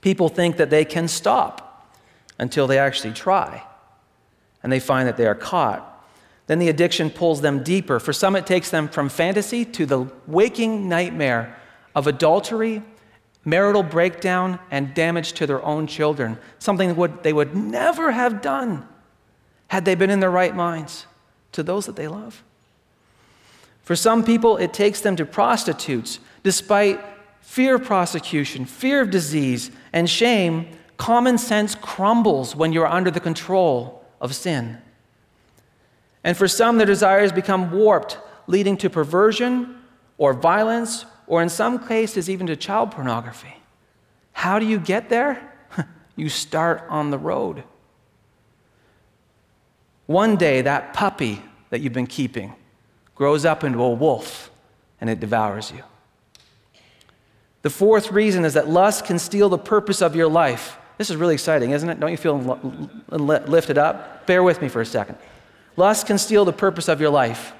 People 0.00 0.28
think 0.28 0.56
that 0.56 0.70
they 0.70 0.84
can 0.84 1.06
stop 1.08 1.94
until 2.38 2.66
they 2.66 2.78
actually 2.78 3.12
try, 3.12 3.62
and 4.62 4.72
they 4.72 4.80
find 4.80 5.06
that 5.08 5.16
they 5.16 5.26
are 5.26 5.34
caught. 5.34 5.88
Then 6.46 6.58
the 6.58 6.68
addiction 6.68 7.10
pulls 7.10 7.40
them 7.40 7.62
deeper. 7.62 8.00
For 8.00 8.12
some, 8.12 8.36
it 8.36 8.46
takes 8.46 8.70
them 8.70 8.88
from 8.88 9.08
fantasy 9.08 9.64
to 9.66 9.86
the 9.86 10.06
waking 10.26 10.88
nightmare 10.88 11.56
of 11.94 12.06
adultery, 12.06 12.82
marital 13.44 13.82
breakdown, 13.82 14.58
and 14.70 14.94
damage 14.94 15.32
to 15.34 15.46
their 15.46 15.64
own 15.64 15.86
children, 15.86 16.38
something 16.58 16.94
they 17.22 17.32
would 17.32 17.54
never 17.54 18.10
have 18.10 18.42
done 18.42 18.86
had 19.68 19.84
they 19.84 19.94
been 19.94 20.10
in 20.10 20.20
their 20.20 20.30
right 20.30 20.54
minds 20.54 21.06
to 21.52 21.62
those 21.62 21.86
that 21.86 21.96
they 21.96 22.08
love. 22.08 22.42
For 23.82 23.96
some 23.96 24.24
people, 24.24 24.56
it 24.58 24.72
takes 24.72 25.00
them 25.00 25.16
to 25.16 25.24
prostitutes. 25.24 26.18
Despite 26.42 27.00
fear 27.40 27.76
of 27.76 27.84
prosecution, 27.84 28.64
fear 28.64 29.00
of 29.00 29.10
disease, 29.10 29.70
and 29.92 30.08
shame, 30.08 30.68
common 30.96 31.38
sense 31.38 31.74
crumbles 31.74 32.54
when 32.54 32.72
you're 32.72 32.86
under 32.86 33.10
the 33.10 33.20
control 33.20 34.04
of 34.20 34.34
sin. 34.34 34.78
And 36.24 36.36
for 36.36 36.46
some, 36.46 36.78
their 36.78 36.86
desires 36.86 37.32
become 37.32 37.72
warped, 37.72 38.18
leading 38.46 38.76
to 38.78 38.90
perversion 38.90 39.76
or 40.18 40.34
violence, 40.34 41.04
or 41.26 41.42
in 41.42 41.48
some 41.48 41.86
cases, 41.86 42.30
even 42.30 42.46
to 42.46 42.56
child 42.56 42.92
pornography. 42.92 43.56
How 44.32 44.58
do 44.58 44.66
you 44.66 44.78
get 44.78 45.08
there? 45.08 45.52
you 46.16 46.28
start 46.28 46.84
on 46.88 47.10
the 47.10 47.18
road. 47.18 47.64
One 50.06 50.36
day, 50.36 50.62
that 50.62 50.94
puppy 50.94 51.42
that 51.70 51.80
you've 51.80 51.92
been 51.92 52.06
keeping 52.06 52.54
grows 53.14 53.44
up 53.44 53.64
into 53.64 53.82
a 53.82 53.90
wolf 53.90 54.50
and 55.00 55.08
it 55.08 55.20
devours 55.20 55.70
you. 55.70 55.82
The 57.62 57.70
fourth 57.70 58.10
reason 58.10 58.44
is 58.44 58.54
that 58.54 58.68
lust 58.68 59.04
can 59.04 59.18
steal 59.18 59.48
the 59.48 59.58
purpose 59.58 60.02
of 60.02 60.16
your 60.16 60.28
life. 60.28 60.76
This 60.98 61.10
is 61.10 61.16
really 61.16 61.34
exciting, 61.34 61.70
isn't 61.70 61.88
it? 61.88 62.00
Don't 62.00 62.10
you 62.10 62.16
feel 62.16 62.38
lifted 63.08 63.78
up? 63.78 64.26
Bear 64.26 64.42
with 64.42 64.60
me 64.60 64.68
for 64.68 64.80
a 64.80 64.86
second. 64.86 65.16
Lust 65.76 66.06
can 66.06 66.18
steal 66.18 66.44
the 66.44 66.52
purpose 66.52 66.88
of 66.88 67.00
your 67.00 67.10
life. 67.10 67.52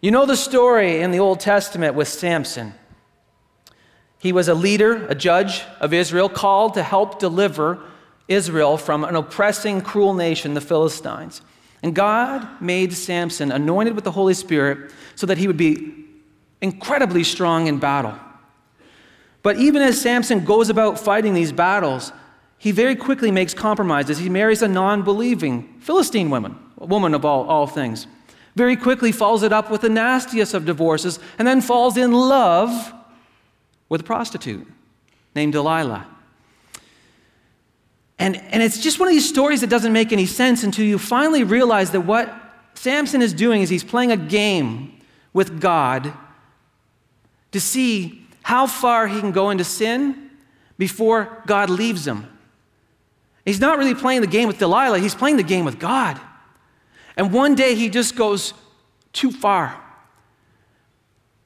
You 0.00 0.10
know 0.10 0.26
the 0.26 0.36
story 0.36 1.00
in 1.00 1.10
the 1.10 1.20
Old 1.20 1.40
Testament 1.40 1.94
with 1.94 2.08
Samson. 2.08 2.74
He 4.18 4.32
was 4.32 4.48
a 4.48 4.54
leader, 4.54 5.06
a 5.06 5.14
judge 5.14 5.62
of 5.80 5.92
Israel, 5.92 6.28
called 6.28 6.74
to 6.74 6.82
help 6.82 7.18
deliver 7.18 7.80
Israel 8.28 8.76
from 8.76 9.04
an 9.04 9.16
oppressing, 9.16 9.80
cruel 9.80 10.14
nation, 10.14 10.54
the 10.54 10.60
Philistines. 10.60 11.42
And 11.82 11.94
God 11.94 12.60
made 12.60 12.92
Samson 12.92 13.50
anointed 13.50 13.94
with 13.94 14.04
the 14.04 14.12
Holy 14.12 14.34
Spirit 14.34 14.92
so 15.14 15.26
that 15.26 15.38
he 15.38 15.46
would 15.46 15.56
be 15.56 16.04
incredibly 16.60 17.24
strong 17.24 17.66
in 17.66 17.78
battle. 17.78 18.14
But 19.42 19.56
even 19.56 19.82
as 19.82 20.00
Samson 20.00 20.44
goes 20.44 20.70
about 20.70 20.98
fighting 21.00 21.34
these 21.34 21.50
battles, 21.50 22.12
he 22.58 22.70
very 22.70 22.94
quickly 22.94 23.32
makes 23.32 23.54
compromises. 23.54 24.18
He 24.18 24.28
marries 24.28 24.62
a 24.62 24.68
non 24.68 25.02
believing 25.02 25.80
Philistine 25.80 26.30
woman, 26.30 26.56
woman 26.86 27.14
of 27.14 27.24
all, 27.24 27.44
all 27.44 27.66
things. 27.66 28.06
Very 28.54 28.76
quickly 28.76 29.12
follows 29.12 29.42
it 29.42 29.52
up 29.52 29.70
with 29.70 29.80
the 29.80 29.88
nastiest 29.88 30.54
of 30.54 30.64
divorces, 30.64 31.18
and 31.38 31.48
then 31.48 31.60
falls 31.60 31.96
in 31.96 32.12
love 32.12 32.92
with 33.88 34.02
a 34.02 34.04
prostitute 34.04 34.66
named 35.34 35.52
Delilah. 35.52 36.06
And, 38.18 38.36
and 38.36 38.62
it's 38.62 38.78
just 38.78 39.00
one 39.00 39.08
of 39.08 39.14
these 39.14 39.28
stories 39.28 39.62
that 39.62 39.70
doesn't 39.70 39.92
make 39.92 40.12
any 40.12 40.26
sense 40.26 40.62
until 40.62 40.84
you 40.84 40.98
finally 40.98 41.44
realize 41.44 41.90
that 41.90 42.02
what 42.02 42.32
Samson 42.74 43.22
is 43.22 43.32
doing 43.32 43.62
is 43.62 43.68
he's 43.68 43.84
playing 43.84 44.12
a 44.12 44.16
game 44.16 45.00
with 45.32 45.60
God 45.60 46.12
to 47.52 47.60
see 47.60 48.26
how 48.42 48.66
far 48.66 49.08
he 49.08 49.20
can 49.20 49.32
go 49.32 49.50
into 49.50 49.64
sin 49.64 50.30
before 50.78 51.42
God 51.46 51.70
leaves 51.70 52.06
him. 52.06 52.26
He's 53.44 53.60
not 53.60 53.78
really 53.78 53.94
playing 53.94 54.20
the 54.20 54.26
game 54.26 54.46
with 54.46 54.58
Delilah, 54.58 54.98
he's 54.98 55.14
playing 55.14 55.36
the 55.36 55.42
game 55.42 55.64
with 55.64 55.78
God. 55.78 56.20
And 57.16 57.32
one 57.32 57.54
day 57.54 57.74
he 57.74 57.88
just 57.88 58.16
goes 58.16 58.54
too 59.12 59.30
far. 59.30 59.78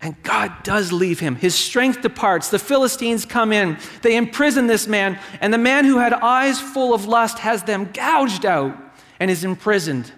And 0.00 0.22
God 0.22 0.62
does 0.62 0.92
leave 0.92 1.20
him. 1.20 1.36
His 1.36 1.54
strength 1.54 2.02
departs. 2.02 2.50
The 2.50 2.58
Philistines 2.58 3.24
come 3.24 3.52
in. 3.52 3.78
They 4.02 4.16
imprison 4.16 4.66
this 4.66 4.86
man. 4.86 5.18
And 5.40 5.52
the 5.52 5.58
man 5.58 5.84
who 5.84 5.98
had 5.98 6.12
eyes 6.12 6.60
full 6.60 6.94
of 6.94 7.06
lust 7.06 7.38
has 7.38 7.62
them 7.62 7.90
gouged 7.92 8.44
out 8.44 8.76
and 9.18 9.30
is 9.30 9.42
imprisoned. 9.42 10.12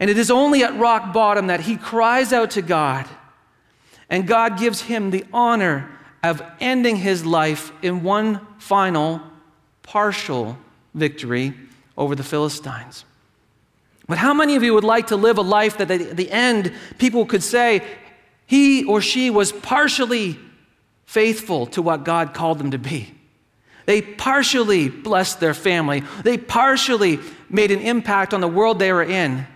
And 0.00 0.08
it 0.08 0.16
is 0.16 0.30
only 0.30 0.64
at 0.64 0.78
rock 0.78 1.12
bottom 1.12 1.48
that 1.48 1.60
he 1.60 1.76
cries 1.76 2.32
out 2.32 2.52
to 2.52 2.62
God, 2.62 3.06
and 4.08 4.26
God 4.26 4.58
gives 4.58 4.80
him 4.80 5.10
the 5.10 5.24
honor 5.32 5.90
of 6.22 6.42
ending 6.58 6.96
his 6.96 7.24
life 7.24 7.70
in 7.82 8.02
one 8.02 8.46
final, 8.58 9.20
partial 9.82 10.58
victory 10.94 11.54
over 12.00 12.16
the 12.16 12.24
Philistines. 12.24 13.04
But 14.08 14.18
how 14.18 14.34
many 14.34 14.56
of 14.56 14.64
you 14.64 14.74
would 14.74 14.82
like 14.82 15.08
to 15.08 15.16
live 15.16 15.38
a 15.38 15.42
life 15.42 15.78
that 15.78 15.90
at 15.90 16.16
the 16.16 16.30
end 16.30 16.72
people 16.98 17.26
could 17.26 17.44
say 17.44 17.84
he 18.46 18.84
or 18.84 19.00
she 19.00 19.30
was 19.30 19.52
partially 19.52 20.36
faithful 21.04 21.66
to 21.66 21.82
what 21.82 22.04
God 22.04 22.34
called 22.34 22.58
them 22.58 22.72
to 22.72 22.78
be? 22.78 23.14
They 23.86 24.02
partially 24.02 24.88
blessed 24.88 25.38
their 25.38 25.54
family, 25.54 26.02
they 26.24 26.38
partially 26.38 27.20
made 27.48 27.70
an 27.70 27.80
impact 27.80 28.32
on 28.34 28.40
the 28.40 28.48
world 28.48 28.78
they 28.78 28.92
were 28.92 29.02
in. 29.02 29.46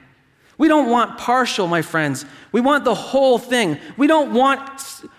We 0.57 0.69
don't 0.69 0.89
want 0.89 1.19
partial, 1.19 1.67
my 1.67 1.83
friends. 1.83 2.25
We 2.53 2.61
want 2.61 2.85
the 2.85 2.95
whole 2.95 3.39
thing. 3.39 3.79
We 3.97 4.07
don't 4.07 4.33
want, 4.33 4.71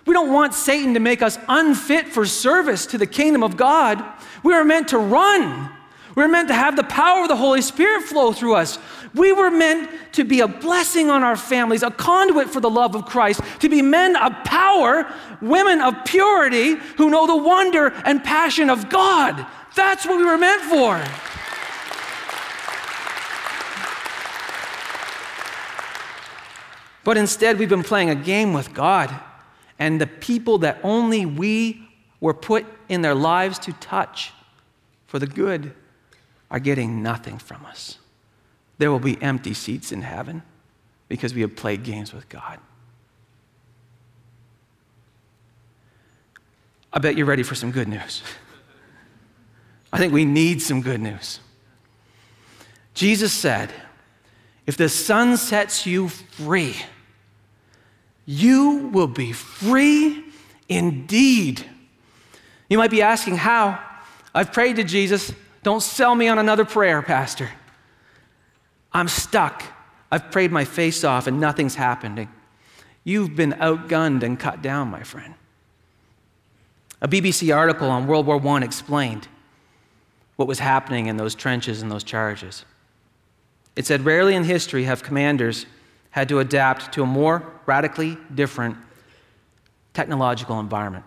we 0.06 0.14
don't 0.14 0.32
want 0.32 0.54
Satan 0.54 0.94
to 0.94 1.02
make 1.02 1.22
us 1.22 1.38
unfit 1.50 2.08
for 2.08 2.26
service 2.26 2.86
to 2.88 2.98
the 2.98 3.08
kingdom 3.08 3.44
of 3.44 3.58
God. 3.58 4.02
We 4.44 4.54
are 4.54 4.64
meant 4.64 4.90
to 4.90 4.98
run. 4.98 5.75
We're 6.16 6.30
meant 6.30 6.48
to 6.48 6.54
have 6.54 6.78
the 6.78 6.84
power 6.84 7.24
of 7.24 7.28
the 7.28 7.36
Holy 7.36 7.62
Spirit 7.62 8.04
flow 8.04 8.32
through 8.32 8.56
us. 8.56 8.80
We 9.14 9.34
were 9.34 9.52
meant 9.52 9.90
to 10.14 10.24
be 10.24 10.40
a 10.40 10.48
blessing 10.48 11.10
on 11.10 11.24
our 11.24 11.36
families, 11.36 11.84
a 11.84 11.92
conduit 11.92 12.50
for 12.50 12.62
the 12.62 12.70
love 12.70 12.96
of 12.96 13.06
Christ, 13.06 13.42
to 13.60 13.68
be 13.68 13.82
men 13.82 14.16
of 14.16 14.32
power, 14.46 15.14
women 15.42 15.82
of 15.82 15.94
purity 16.06 16.76
who 16.98 17.10
know 17.10 17.28
the 17.28 17.36
wonder 17.36 17.88
and 18.06 18.24
passion 18.24 18.70
of 18.70 18.90
God. 18.90 19.46
That's 19.76 20.06
what 20.06 20.18
we 20.18 20.24
were 20.24 20.38
meant 20.38 20.62
for. 20.62 21.04
But 27.04 27.18
instead, 27.18 27.60
we've 27.60 27.70
been 27.70 27.84
playing 27.84 28.10
a 28.10 28.16
game 28.16 28.54
with 28.54 28.74
God. 28.74 29.14
And 29.78 30.00
the 30.00 30.08
people 30.08 30.60
that 30.60 30.80
only 30.82 31.26
we 31.26 31.88
were 32.22 32.34
put 32.34 32.66
in 32.88 33.02
their 33.02 33.14
lives 33.14 33.60
to 33.60 33.74
touch 33.74 34.32
for 35.06 35.20
the 35.20 35.28
good 35.28 35.74
are 36.56 36.60
getting 36.60 37.04
nothing 37.04 37.38
from 37.38 37.66
us. 37.66 37.98
There 38.78 38.90
will 38.90 39.02
be 39.02 39.22
empty 39.22 39.54
seats 39.54 39.92
in 39.92 40.04
heaven 40.04 40.42
because 41.10 41.34
we 41.34 41.42
have 41.42 41.54
played 41.54 41.84
games 41.84 42.14
with 42.14 42.30
God. 42.30 42.60
I 46.94 47.00
bet 47.00 47.18
you're 47.18 47.26
ready 47.26 47.44
for 47.44 47.56
some 47.56 47.72
good 47.72 47.90
news. 47.90 48.24
I 49.92 49.98
think 49.98 50.14
we 50.14 50.24
need 50.24 50.62
some 50.62 50.80
good 50.82 51.02
news. 51.02 51.42
Jesus 52.94 53.34
said, 53.34 53.74
If 54.66 54.78
the 54.78 54.88
Son 54.88 55.36
sets 55.36 55.86
you 55.86 56.08
free, 56.08 56.78
you 58.26 58.90
will 58.94 59.08
be 59.08 59.34
free 59.34 60.24
indeed. 60.70 61.66
You 62.70 62.78
might 62.78 62.92
be 62.92 63.02
asking, 63.02 63.36
How? 63.36 63.78
I've 64.34 64.54
prayed 64.54 64.78
to 64.78 64.86
Jesus. 64.86 65.34
Don't 65.66 65.82
sell 65.82 66.14
me 66.14 66.28
on 66.28 66.38
another 66.38 66.64
prayer, 66.64 67.02
Pastor. 67.02 67.50
I'm 68.94 69.08
stuck. 69.08 69.64
I've 70.12 70.30
prayed 70.30 70.52
my 70.52 70.64
face 70.64 71.04
off 71.04 71.26
and 71.26 71.40
nothing's 71.40 71.74
happening. 71.74 72.30
You've 73.04 73.36
been 73.36 73.54
outgunned 73.54 74.22
and 74.22 74.40
cut 74.40 74.62
down, 74.62 74.90
my 74.90 75.02
friend. 75.02 75.34
A 77.02 77.08
BBC 77.08 77.54
article 77.54 77.90
on 77.90 78.06
World 78.06 78.28
War 78.28 78.40
I 78.40 78.62
explained 78.62 79.28
what 80.36 80.48
was 80.48 80.60
happening 80.60 81.08
in 81.08 81.18
those 81.18 81.34
trenches 81.34 81.82
and 81.82 81.92
those 81.92 82.04
charges. 82.04 82.64
It 83.76 83.88
said, 83.88 84.06
Rarely 84.06 84.36
in 84.36 84.44
history 84.44 84.84
have 84.84 85.02
commanders 85.02 85.66
had 86.12 86.30
to 86.30 86.38
adapt 86.38 86.94
to 86.94 87.02
a 87.02 87.08
more 87.08 87.44
radically 87.66 88.20
different 88.36 88.78
technological 89.96 90.60
environment. 90.60 91.06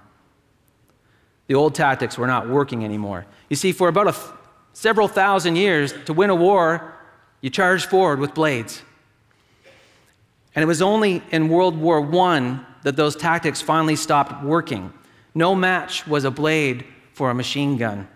The 1.47 1.55
old 1.55 1.77
tactics 1.77 2.18
were 2.18 2.27
not 2.27 2.49
working 2.49 2.85
anymore. 2.85 3.25
You 3.49 3.55
see, 3.55 3.71
for 3.71 3.87
about 3.87 4.09
f- 4.09 4.33
several 4.79 5.09
thousand 5.09 5.57
years, 5.57 5.93
to 6.05 6.12
win 6.12 6.31
a 6.31 6.35
war, 6.37 6.95
you 7.41 7.51
charged 7.51 7.87
forward 7.87 8.21
with 8.21 8.33
blades. 8.33 8.81
And 10.55 10.62
it 10.62 10.67
was 10.67 10.81
only 10.81 11.21
in 11.33 11.49
World 11.49 11.77
War 11.77 12.01
I 12.01 12.61
that 12.85 12.95
those 12.95 13.17
tactics 13.17 13.61
finally 13.61 13.97
stopped 13.97 14.45
working. 14.45 14.93
No 15.35 15.57
match 15.57 16.07
was 16.07 16.23
a 16.23 16.31
blade 16.31 16.85
for 17.12 17.29
a 17.29 17.35
machine 17.35 17.77
gun 17.77 18.07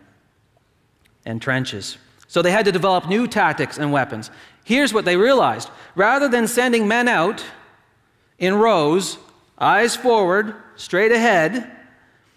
and 1.25 1.43
trenches. 1.43 1.99
So 2.29 2.43
they 2.43 2.53
had 2.53 2.65
to 2.67 2.73
develop 2.73 3.09
new 3.09 3.27
tactics 3.27 3.77
and 3.77 3.93
weapons. 3.93 4.31
Here's 4.63 4.95
what 4.95 5.05
they 5.05 5.17
realized 5.17 5.69
rather 5.97 6.29
than 6.29 6.47
sending 6.47 6.87
men 6.87 7.09
out 7.09 7.45
in 8.39 8.55
rows, 8.55 9.19
eyes 9.59 9.97
forward, 9.97 10.55
straight 10.77 11.11
ahead, 11.11 11.69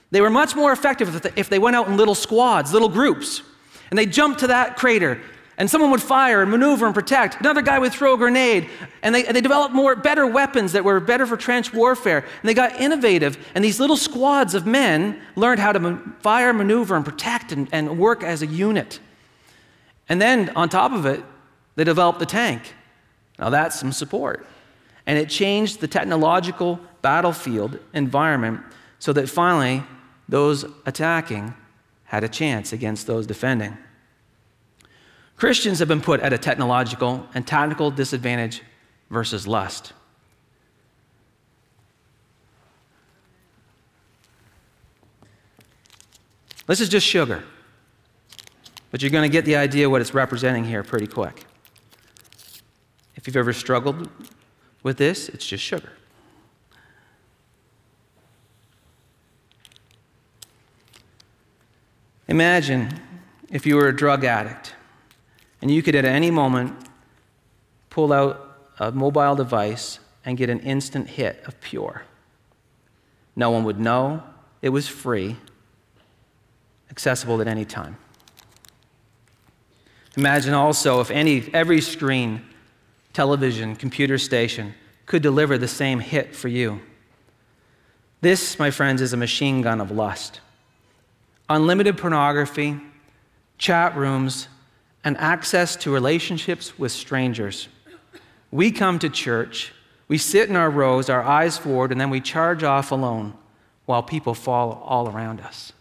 they 0.10 0.20
were 0.20 0.32
much 0.32 0.56
more 0.56 0.72
effective 0.72 1.28
if 1.36 1.48
they 1.48 1.60
went 1.60 1.76
out 1.76 1.88
in 1.88 1.96
little 1.96 2.16
squads, 2.16 2.74
little 2.74 2.90
groups. 2.90 3.44
And 3.90 3.98
they 3.98 4.06
jumped 4.06 4.40
to 4.42 4.48
that 4.48 4.78
crater, 4.78 5.22
and 5.58 5.70
someone 5.70 5.92
would 5.92 6.02
fire 6.02 6.42
and 6.42 6.52
maneuver 6.52 6.86
and 6.86 6.94
protect. 6.94 7.40
Another 7.40 7.62
guy 7.62 7.80
would 7.80 7.94
throw 7.94 8.16
a 8.16 8.18
grenade. 8.18 8.70
And 9.02 9.16
they, 9.16 9.24
they 9.24 9.40
developed 9.40 9.74
more, 9.74 9.96
better 9.96 10.28
weapons 10.28 10.74
that 10.74 10.84
were 10.84 11.00
better 11.00 11.26
for 11.26 11.38
trench 11.38 11.74
warfare. 11.74 12.20
And 12.20 12.50
they 12.50 12.54
got 12.54 12.80
innovative. 12.80 13.38
And 13.56 13.64
these 13.64 13.80
little 13.80 13.96
squads 13.96 14.54
of 14.54 14.66
men 14.66 15.22
learned 15.36 15.62
how 15.62 15.72
to 15.72 16.02
fire, 16.20 16.52
maneuver, 16.52 16.96
and 16.96 17.06
protect 17.06 17.54
and, 17.54 17.70
and 17.72 17.98
work 17.98 18.22
as 18.22 18.42
a 18.42 18.48
unit. 18.48 19.00
And 20.10 20.22
then 20.22 20.52
on 20.58 20.68
top 20.68 20.92
of 20.92 21.06
it, 21.06 21.24
they 21.76 21.86
developed 21.86 22.20
the 22.20 22.26
tank. 22.26 22.74
Now 23.40 23.50
that's 23.50 23.80
some 23.80 23.94
support. 23.94 24.46
And 25.06 25.18
it 25.18 25.30
changed 25.30 25.80
the 25.80 25.88
technological 25.88 26.82
battlefield 27.02 27.80
environment 27.94 28.62
so 29.00 29.14
that 29.14 29.30
finally 29.30 29.84
those 30.28 30.66
attacking 30.86 31.54
had 32.06 32.24
a 32.24 32.30
chance 32.30 32.72
against 32.72 33.08
those 33.08 33.28
defending. 33.28 33.78
Christians 35.38 35.80
have 35.80 35.88
been 35.88 36.02
put 36.02 36.22
at 36.22 36.32
a 36.32 36.38
technological 36.38 37.28
and 37.34 37.46
tactical 37.46 37.92
disadvantage 37.92 38.62
versus 39.10 39.48
lust. 39.48 39.94
This 46.68 46.80
is 46.80 46.90
just 46.90 47.06
sugar, 47.06 47.44
but 48.90 49.02
you're 49.02 49.12
going 49.12 49.30
to 49.30 49.32
get 49.32 49.46
the 49.46 49.56
idea 49.56 49.90
what 49.90 50.02
it's 50.02 50.16
representing 50.16 50.64
here 50.64 50.84
pretty 50.84 51.06
quick. 51.06 51.46
If 53.16 53.28
you've 53.28 53.36
ever 53.36 53.54
struggled 53.54 54.10
with 54.82 54.98
this, 54.98 55.30
it's 55.30 55.46
just 55.46 55.64
sugar. 55.64 55.92
Imagine 62.28 63.00
if 63.50 63.66
you 63.66 63.76
were 63.76 63.88
a 63.88 63.96
drug 63.96 64.24
addict 64.24 64.74
and 65.62 65.70
you 65.70 65.84
could 65.84 65.96
at 65.96 66.06
any 66.06 66.32
moment 66.32 66.76
pull 67.90 68.12
out 68.12 68.74
a 68.80 68.92
mobile 68.92 69.36
device 69.36 70.00
and 70.26 70.38
get 70.38 70.50
an 70.50 70.60
instant 70.62 71.08
hit 71.08 71.44
of 71.46 71.60
pure. 71.62 72.04
No 73.36 73.52
one 73.52 73.64
would 73.64 73.80
know, 73.80 74.24
it 74.62 74.70
was 74.70 74.88
free, 74.88 75.38
accessible 76.90 77.42
at 77.42 77.48
any 77.48 77.66
time. 77.66 77.98
Imagine 80.18 80.54
also 80.54 81.02
if 81.02 81.12
any, 81.12 81.50
every 81.54 81.82
screen 81.82 82.42
television, 83.14 83.76
computer 83.76 84.18
station 84.18 84.74
could 85.06 85.22
deliver 85.22 85.58
the 85.58 85.68
same 85.68 86.00
hit 86.00 86.36
for 86.36 86.48
you. 86.48 86.82
This, 88.22 88.58
my 88.58 88.72
friends, 88.72 89.02
is 89.02 89.14
a 89.14 89.18
machine 89.18 89.62
gun 89.62 89.80
of 89.80 89.92
lust. 89.92 90.40
Unlimited 91.50 91.98
pornography, 91.98 92.80
chat 93.58 93.96
rooms, 93.96 94.48
and 95.04 95.18
access 95.18 95.76
to 95.78 95.92
relationships 95.92 96.78
with 96.80 96.92
strangers. 96.92 97.68
We 98.52 98.72
come 98.72 99.00
to 99.00 99.10
church, 99.10 99.74
we 100.08 100.18
sit 100.18 100.50
in 100.50 100.56
our 100.56 100.70
rows, 100.70 101.10
our 101.10 101.24
eyes 101.24 101.58
forward, 101.58 101.92
and 101.92 102.00
then 102.00 102.10
we 102.10 102.22
charge 102.22 102.64
off 102.64 102.92
alone 102.92 103.34
while 103.86 104.04
people 104.04 104.34
fall 104.34 104.82
all 104.84 105.10
around 105.10 105.42
us. 105.42 105.74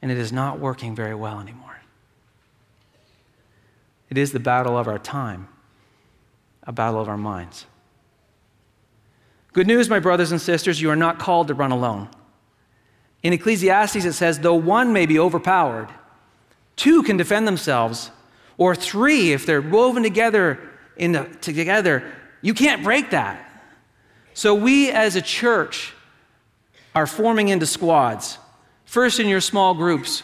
And 0.00 0.10
it 0.10 0.18
is 0.18 0.32
not 0.32 0.58
working 0.58 0.94
very 0.94 1.14
well 1.14 1.40
anymore. 1.40 1.80
It 4.08 4.18
is 4.18 4.32
the 4.32 4.40
battle 4.40 4.76
of 4.78 4.88
our 4.88 4.98
time 4.98 5.48
a 6.66 6.72
battle 6.72 7.00
of 7.00 7.08
our 7.08 7.16
minds. 7.16 7.64
Good 9.52 9.68
news, 9.68 9.88
my 9.88 10.00
brothers 10.00 10.32
and 10.32 10.40
sisters, 10.40 10.82
you 10.82 10.90
are 10.90 10.96
not 10.96 11.18
called 11.18 11.48
to 11.48 11.54
run 11.54 11.70
alone. 11.70 12.08
In 13.22 13.32
Ecclesiastes, 13.32 14.04
it 14.04 14.12
says, 14.12 14.40
though 14.40 14.54
one 14.54 14.92
may 14.92 15.06
be 15.06 15.18
overpowered, 15.18 15.88
two 16.76 17.02
can 17.02 17.16
defend 17.16 17.46
themselves, 17.46 18.10
or 18.58 18.74
three, 18.74 19.32
if 19.32 19.46
they're 19.46 19.62
woven 19.62 20.02
together, 20.02 20.58
in 20.96 21.12
the, 21.12 21.24
together, 21.40 22.10
you 22.42 22.54
can't 22.54 22.82
break 22.82 23.10
that. 23.10 23.42
So 24.34 24.54
we 24.54 24.90
as 24.90 25.16
a 25.16 25.22
church 25.22 25.92
are 26.94 27.06
forming 27.06 27.48
into 27.48 27.66
squads, 27.66 28.38
first 28.84 29.20
in 29.20 29.28
your 29.28 29.40
small 29.40 29.74
groups. 29.74 30.22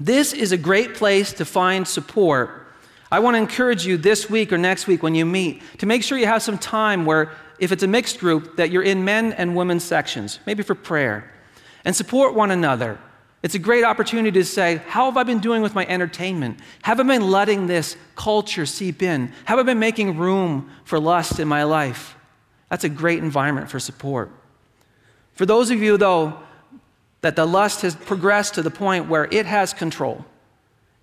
This 0.00 0.32
is 0.32 0.52
a 0.52 0.56
great 0.56 0.94
place 0.94 1.32
to 1.34 1.44
find 1.44 1.86
support 1.86 2.68
I 3.10 3.20
want 3.20 3.36
to 3.36 3.38
encourage 3.38 3.86
you 3.86 3.96
this 3.96 4.28
week 4.28 4.52
or 4.52 4.58
next 4.58 4.86
week 4.86 5.02
when 5.02 5.14
you 5.14 5.24
meet 5.24 5.62
to 5.78 5.86
make 5.86 6.02
sure 6.02 6.18
you 6.18 6.26
have 6.26 6.42
some 6.42 6.58
time 6.58 7.06
where, 7.06 7.32
if 7.58 7.72
it's 7.72 7.82
a 7.82 7.86
mixed 7.86 8.18
group, 8.18 8.56
that 8.56 8.70
you're 8.70 8.82
in 8.82 9.04
men 9.04 9.32
and 9.32 9.56
women's 9.56 9.82
sections, 9.82 10.40
maybe 10.44 10.62
for 10.62 10.74
prayer, 10.74 11.32
and 11.88 11.96
support 11.96 12.34
one 12.34 12.50
another. 12.50 12.98
It's 13.42 13.54
a 13.54 13.58
great 13.58 13.82
opportunity 13.82 14.38
to 14.38 14.44
say, 14.44 14.82
How 14.88 15.06
have 15.06 15.16
I 15.16 15.22
been 15.22 15.38
doing 15.38 15.62
with 15.62 15.74
my 15.74 15.86
entertainment? 15.86 16.60
Have 16.82 17.00
I 17.00 17.02
been 17.02 17.30
letting 17.30 17.66
this 17.66 17.96
culture 18.14 18.66
seep 18.66 19.02
in? 19.02 19.32
Have 19.46 19.58
I 19.58 19.62
been 19.62 19.78
making 19.78 20.18
room 20.18 20.70
for 20.84 21.00
lust 21.00 21.40
in 21.40 21.48
my 21.48 21.62
life? 21.62 22.14
That's 22.68 22.84
a 22.84 22.90
great 22.90 23.20
environment 23.20 23.70
for 23.70 23.80
support. 23.80 24.30
For 25.32 25.46
those 25.46 25.70
of 25.70 25.80
you, 25.80 25.96
though, 25.96 26.38
that 27.22 27.36
the 27.36 27.46
lust 27.46 27.80
has 27.80 27.94
progressed 27.94 28.56
to 28.56 28.62
the 28.62 28.70
point 28.70 29.08
where 29.08 29.24
it 29.24 29.46
has 29.46 29.72
control, 29.72 30.26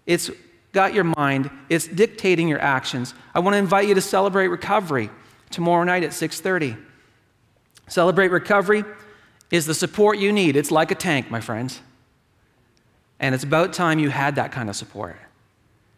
it's 0.06 0.30
got 0.72 0.94
your 0.94 1.06
mind, 1.06 1.50
it's 1.68 1.88
dictating 1.88 2.48
your 2.48 2.62
actions. 2.62 3.16
I 3.34 3.40
want 3.40 3.56
to 3.56 3.58
invite 3.58 3.88
you 3.88 3.96
to 3.96 4.02
celebrate 4.02 4.50
recovery 4.50 5.10
tomorrow 5.50 5.84
night 5.84 6.04
at 6.04 6.12
6:30. 6.12 6.78
Celebrate 7.88 8.28
recovery 8.28 8.84
is 9.52 9.66
the 9.66 9.74
support 9.74 10.18
you 10.18 10.32
need. 10.32 10.56
It's 10.56 10.72
like 10.72 10.92
a 10.92 10.96
tank, 10.96 11.30
my 11.30 11.42
friends. 11.42 11.82
And 13.20 13.34
it's 13.34 13.44
about 13.44 13.74
time 13.74 14.00
you 14.00 14.10
had 14.10 14.36
that 14.36 14.52
kind 14.52 14.70
of 14.70 14.76
support. 14.76 15.18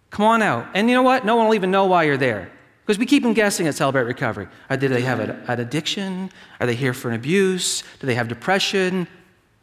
Come 0.10 0.26
on 0.26 0.42
out. 0.42 0.68
And 0.74 0.90
you 0.90 0.96
know 0.96 1.04
what? 1.04 1.26
No 1.26 1.36
one 1.36 1.48
will 1.48 1.56
even 1.56 1.72
know 1.72 1.86
why 1.86 2.04
you're 2.04 2.18
there. 2.18 2.52
Because 2.86 3.00
we 3.00 3.06
keep 3.06 3.24
them 3.24 3.34
guessing 3.34 3.68
at 3.68 3.76
Celebrate 3.76 4.04
Recovery. 4.04 4.48
Uh, 4.70 4.78
did 4.78 4.92
they 4.92 5.02
have 5.02 5.20
an 5.20 5.60
addiction? 5.60 6.32
Are 6.60 6.68
they 6.68 6.76
here 6.76 6.94
for 6.94 7.10
an 7.10 7.16
abuse? 7.16 7.84
Do 8.00 8.08
they 8.08 8.16
have 8.16 8.30
depression? 8.30 9.08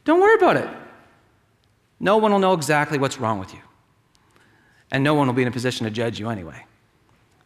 Don't 0.04 0.20
worry 0.20 0.34
about 0.34 0.56
it. 0.58 0.68
No 2.00 2.18
one 2.18 2.32
will 2.32 2.38
know 2.38 2.52
exactly 2.52 2.98
what's 2.98 3.18
wrong 3.18 3.38
with 3.38 3.54
you. 3.54 3.60
And 4.90 5.02
no 5.02 5.14
one 5.14 5.26
will 5.26 5.34
be 5.34 5.42
in 5.42 5.48
a 5.48 5.52
position 5.52 5.84
to 5.84 5.90
judge 5.90 6.20
you 6.20 6.28
anyway. 6.28 6.66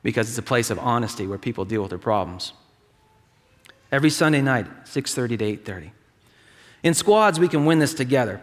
Because 0.02 0.28
it's 0.28 0.38
a 0.38 0.42
place 0.42 0.70
of 0.70 0.78
honesty 0.78 1.26
where 1.26 1.38
people 1.38 1.64
deal 1.64 1.82
with 1.82 1.90
their 1.90 1.98
problems. 1.98 2.52
Every 3.92 4.10
Sunday 4.10 4.42
night, 4.42 4.66
6:30 4.84 5.36
to 5.38 5.44
8:30. 5.44 5.92
In 6.82 6.94
squads, 6.94 7.40
we 7.40 7.48
can 7.48 7.64
win 7.64 7.78
this 7.78 7.94
together. 7.94 8.40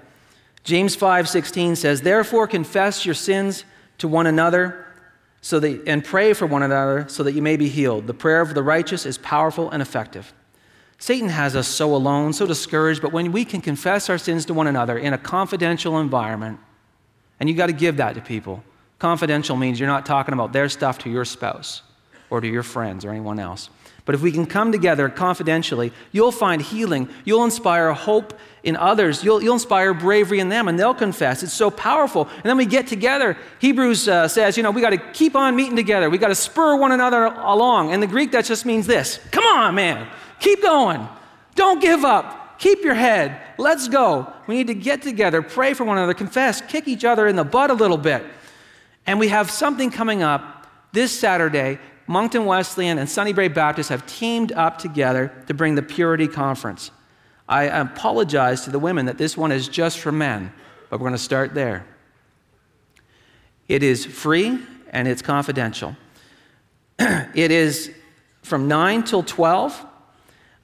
James 0.64 0.96
5:16 0.96 1.76
says, 1.76 2.02
"Therefore 2.02 2.48
confess 2.48 3.06
your 3.06 3.16
sins 3.16 3.64
to 4.00 4.08
one 4.08 4.28
another 4.28 4.86
so 5.42 5.60
that, 5.60 5.88
and 5.88 6.04
pray 6.04 6.34
for 6.34 6.46
one 6.46 6.64
another 6.64 7.06
so 7.08 7.24
that 7.24 7.34
you 7.34 7.42
may 7.42 7.56
be 7.56 7.70
healed. 7.70 8.08
The 8.08 8.14
prayer 8.14 8.42
of 8.42 8.54
the 8.54 8.64
righteous 8.64 9.06
is 9.06 9.18
powerful 9.18 9.70
and 9.70 9.82
effective." 9.82 10.34
Satan 10.98 11.30
has 11.30 11.56
us 11.56 11.68
so 11.68 11.94
alone, 11.94 12.34
so 12.34 12.48
discouraged, 12.48 13.02
but 13.02 13.12
when 13.12 13.32
we 13.32 13.46
can 13.46 13.62
confess 13.62 14.10
our 14.10 14.18
sins 14.18 14.46
to 14.46 14.54
one 14.54 14.66
another 14.66 14.98
in 14.98 15.14
a 15.14 15.18
confidential 15.18 16.00
environment, 16.00 16.58
and 17.40 17.50
you 17.50 17.56
got 17.56 17.68
to 17.68 17.74
give 17.74 17.98
that 17.98 18.16
to 18.16 18.22
people. 18.22 18.64
Confidential 18.98 19.58
means 19.58 19.80
you're 19.80 19.90
not 19.90 20.06
talking 20.06 20.34
about 20.34 20.54
their 20.54 20.70
stuff 20.70 20.98
to 21.00 21.10
your 21.10 21.26
spouse 21.26 21.82
or 22.30 22.40
to 22.40 22.48
your 22.48 22.64
friends 22.64 23.04
or 23.04 23.12
anyone 23.12 23.40
else. 23.40 23.70
But 24.06 24.14
if 24.14 24.22
we 24.22 24.32
can 24.32 24.46
come 24.46 24.72
together 24.72 25.10
confidentially, 25.10 25.92
you'll 26.12 26.32
find 26.32 26.62
healing. 26.62 27.10
You'll 27.26 27.44
inspire 27.44 27.92
hope 27.92 28.40
in 28.64 28.76
others. 28.76 29.24
You'll, 29.24 29.42
you'll 29.42 29.56
inspire 29.56 29.96
bravery 29.96 30.40
in 30.40 30.50
them, 30.50 30.68
and 30.68 30.80
they'll 30.80 30.94
confess. 30.94 31.42
It's 31.42 31.54
so 31.54 31.72
powerful. 31.72 32.30
And 32.36 32.44
then 32.44 32.56
we 32.56 32.68
get 32.68 32.86
together. 32.86 33.36
Hebrews 33.60 34.08
uh, 34.08 34.28
says, 34.28 34.58
you 34.58 34.64
know, 34.64 34.70
we 34.70 34.82
got 34.82 34.92
to 34.92 35.00
keep 35.14 35.36
on 35.36 35.56
meeting 35.56 35.76
together. 35.76 36.10
We 36.10 36.20
got 36.20 36.28
to 36.28 36.36
spur 36.36 36.76
one 36.76 36.92
another 36.92 37.26
along. 37.26 37.94
In 37.94 38.00
the 38.00 38.08
Greek, 38.08 38.32
that 38.34 38.46
just 38.46 38.66
means 38.66 38.86
this 38.86 39.20
come 39.32 39.46
on, 39.46 39.74
man. 39.74 40.08
Keep 40.40 40.62
going. 40.62 41.08
Don't 41.56 41.82
give 41.82 42.06
up. 42.06 42.60
Keep 42.60 42.84
your 42.84 42.94
head. 42.94 43.42
Let's 43.58 43.88
go. 43.88 44.32
We 44.48 44.56
need 44.56 44.68
to 44.68 44.76
get 44.76 45.02
together, 45.02 45.42
pray 45.42 45.74
for 45.74 45.84
one 45.84 45.98
another, 45.98 46.14
confess, 46.14 46.62
kick 46.62 46.88
each 46.88 47.04
other 47.04 47.28
in 47.28 47.36
the 47.36 47.44
butt 47.44 47.70
a 47.70 47.74
little 47.74 47.98
bit. 47.98 48.24
And 49.08 49.20
we 49.20 49.30
have 49.30 49.52
something 49.52 49.92
coming 49.92 50.24
up 50.24 50.68
this 50.92 51.18
Saturday 51.18 51.80
Moncton 52.08 52.46
Wesleyan 52.46 52.98
and 53.00 53.10
Sunnybrae 53.10 53.54
Baptist 53.54 53.90
have 53.90 54.06
teamed 54.06 54.52
up 54.52 54.78
together 54.78 55.32
to 55.48 55.54
bring 55.54 55.76
the 55.76 55.82
Purity 55.82 56.28
Conference. 56.28 56.92
I 57.48 57.64
apologize 57.64 58.64
to 58.66 58.72
the 58.72 58.80
women 58.80 59.06
that 59.06 59.18
this 59.18 59.36
one 59.38 59.52
is 59.52 59.68
just 59.68 60.00
for 60.00 60.12
men, 60.12 60.52
but 60.90 61.00
we're 61.00 61.06
going 61.06 61.18
to 61.18 61.18
start 61.18 61.54
there. 61.54 61.86
It 63.68 63.84
is 63.84 64.06
free 64.06 64.60
and 64.90 65.08
it's 65.08 65.22
confidential. 65.22 65.96
it 67.00 67.52
is 67.52 67.92
from 68.44 68.68
9 68.68 69.04
till 69.04 69.24
12. 69.24 69.86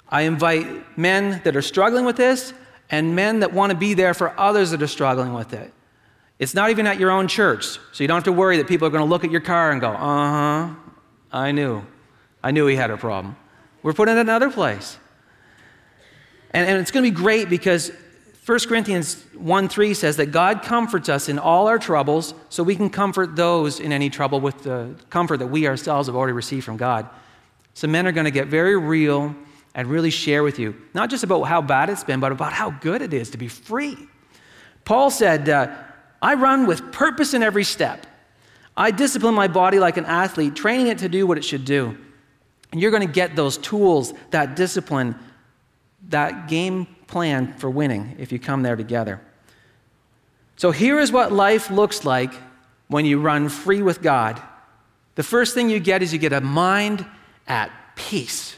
I 0.10 0.22
invite 0.22 0.98
men 0.98 1.42
that 1.44 1.56
are 1.56 1.62
struggling 1.62 2.06
with 2.06 2.18
this 2.18 2.54
and 2.90 3.16
men 3.16 3.40
that 3.40 3.54
want 3.54 3.72
to 3.72 3.78
be 3.78 3.94
there 3.94 4.14
for 4.14 4.38
others 4.40 4.72
that 4.72 4.82
are 4.82 4.88
struggling 4.88 5.34
with 5.34 5.54
it. 5.54 5.74
It's 6.38 6.54
not 6.54 6.70
even 6.70 6.88
at 6.88 7.00
your 7.00 7.12
own 7.12 7.28
church, 7.28 7.66
so 7.66 8.04
you 8.04 8.08
don't 8.08 8.18
have 8.18 8.24
to 8.24 8.32
worry 8.32 8.58
that 8.58 8.68
people 8.68 8.88
are 8.88 8.92
going 8.92 9.04
to 9.04 9.10
look 9.10 9.24
at 9.24 9.32
your 9.32 9.42
car 9.42 9.72
and 9.72 9.80
go, 9.80 9.90
uh 9.90 10.68
huh, 10.68 10.76
I 11.32 11.52
knew. 11.52 11.84
I 12.44 12.52
knew 12.52 12.68
he 12.68 12.76
had 12.76 12.92
a 12.92 12.98
problem. 12.98 13.36
We're 13.84 13.94
put 13.94 14.10
in 14.10 14.18
another 14.18 14.50
place. 14.50 14.98
And, 16.52 16.68
and 16.68 16.80
it's 16.80 16.92
going 16.92 17.06
to 17.06 17.12
be 17.12 17.16
great 17.16 17.50
because 17.50 17.92
1 18.46 18.60
Corinthians 18.68 19.24
1 19.38 19.70
3 19.70 19.94
says 19.94 20.18
that 20.18 20.28
God 20.28 20.64
comforts 20.64 21.10
us 21.10 21.30
in 21.30 21.40
all 21.40 21.68
our 21.68 21.80
troubles 21.80 22.34
so 22.50 22.64
we 22.64 22.76
can 22.76 22.90
comfort 22.90 23.36
those 23.36 23.80
in 23.80 23.92
any 23.92 24.10
trouble 24.10 24.40
with 24.40 24.64
the 24.64 24.96
comfort 25.10 25.38
that 25.38 25.48
we 25.48 25.68
ourselves 25.68 26.08
have 26.08 26.16
already 26.16 26.34
received 26.34 26.66
from 26.66 26.78
God. 26.78 27.08
So 27.74 27.88
men 27.88 28.06
are 28.08 28.12
going 28.12 28.26
to 28.26 28.32
get 28.32 28.48
very 28.48 28.78
real 28.78 29.36
and 29.74 29.88
really 29.88 30.10
share 30.10 30.44
with 30.44 30.60
you, 30.60 30.76
not 30.94 31.10
just 31.10 31.24
about 31.24 31.44
how 31.44 31.62
bad 31.62 31.90
it's 31.90 32.04
been, 32.04 32.20
but 32.20 32.32
about 32.32 32.52
how 32.52 32.72
good 32.72 33.02
it 33.02 33.14
is 33.14 33.30
to 33.30 33.38
be 33.38 33.48
free. 33.48 33.98
Paul 34.84 35.10
said, 35.10 35.48
uh, 35.48 35.74
I 36.22 36.34
run 36.34 36.68
with 36.68 36.92
purpose 36.92 37.34
in 37.34 37.44
every 37.44 37.64
step. 37.64 38.06
I 38.76 38.92
discipline 38.92 39.34
my 39.34 39.48
body 39.48 39.80
like 39.80 39.98
an 39.98 40.06
athlete, 40.06 40.56
training 40.56 40.88
it 40.88 41.00
to 41.00 41.10
do 41.10 41.28
what 41.28 41.38
it 41.38 41.44
should 41.44 41.66
do. 41.66 41.98
And 42.72 42.82
you're 42.82 42.92
going 42.92 43.06
to 43.06 43.14
get 43.14 43.36
those 43.36 43.58
tools, 43.58 44.14
that 44.32 44.56
discipline, 44.56 45.16
that 46.10 46.48
game 46.48 46.88
plan 47.08 47.54
for 47.54 47.70
winning 47.70 48.16
if 48.18 48.32
you 48.32 48.40
come 48.40 48.64
there 48.64 48.76
together. 48.76 49.22
So 50.56 50.72
here 50.72 51.00
is 51.00 51.12
what 51.12 51.32
life 51.32 51.70
looks 51.70 52.06
like 52.06 52.34
when 52.88 53.06
you 53.06 53.20
run 53.20 53.50
free 53.50 53.82
with 53.82 54.02
God. 54.02 54.42
The 55.16 55.24
first 55.24 55.54
thing 55.54 55.70
you 55.70 55.80
get 55.80 56.02
is 56.02 56.14
you 56.14 56.20
get 56.20 56.34
a 56.34 56.42
mind 56.42 57.06
at 57.48 57.72
peace. 57.96 58.56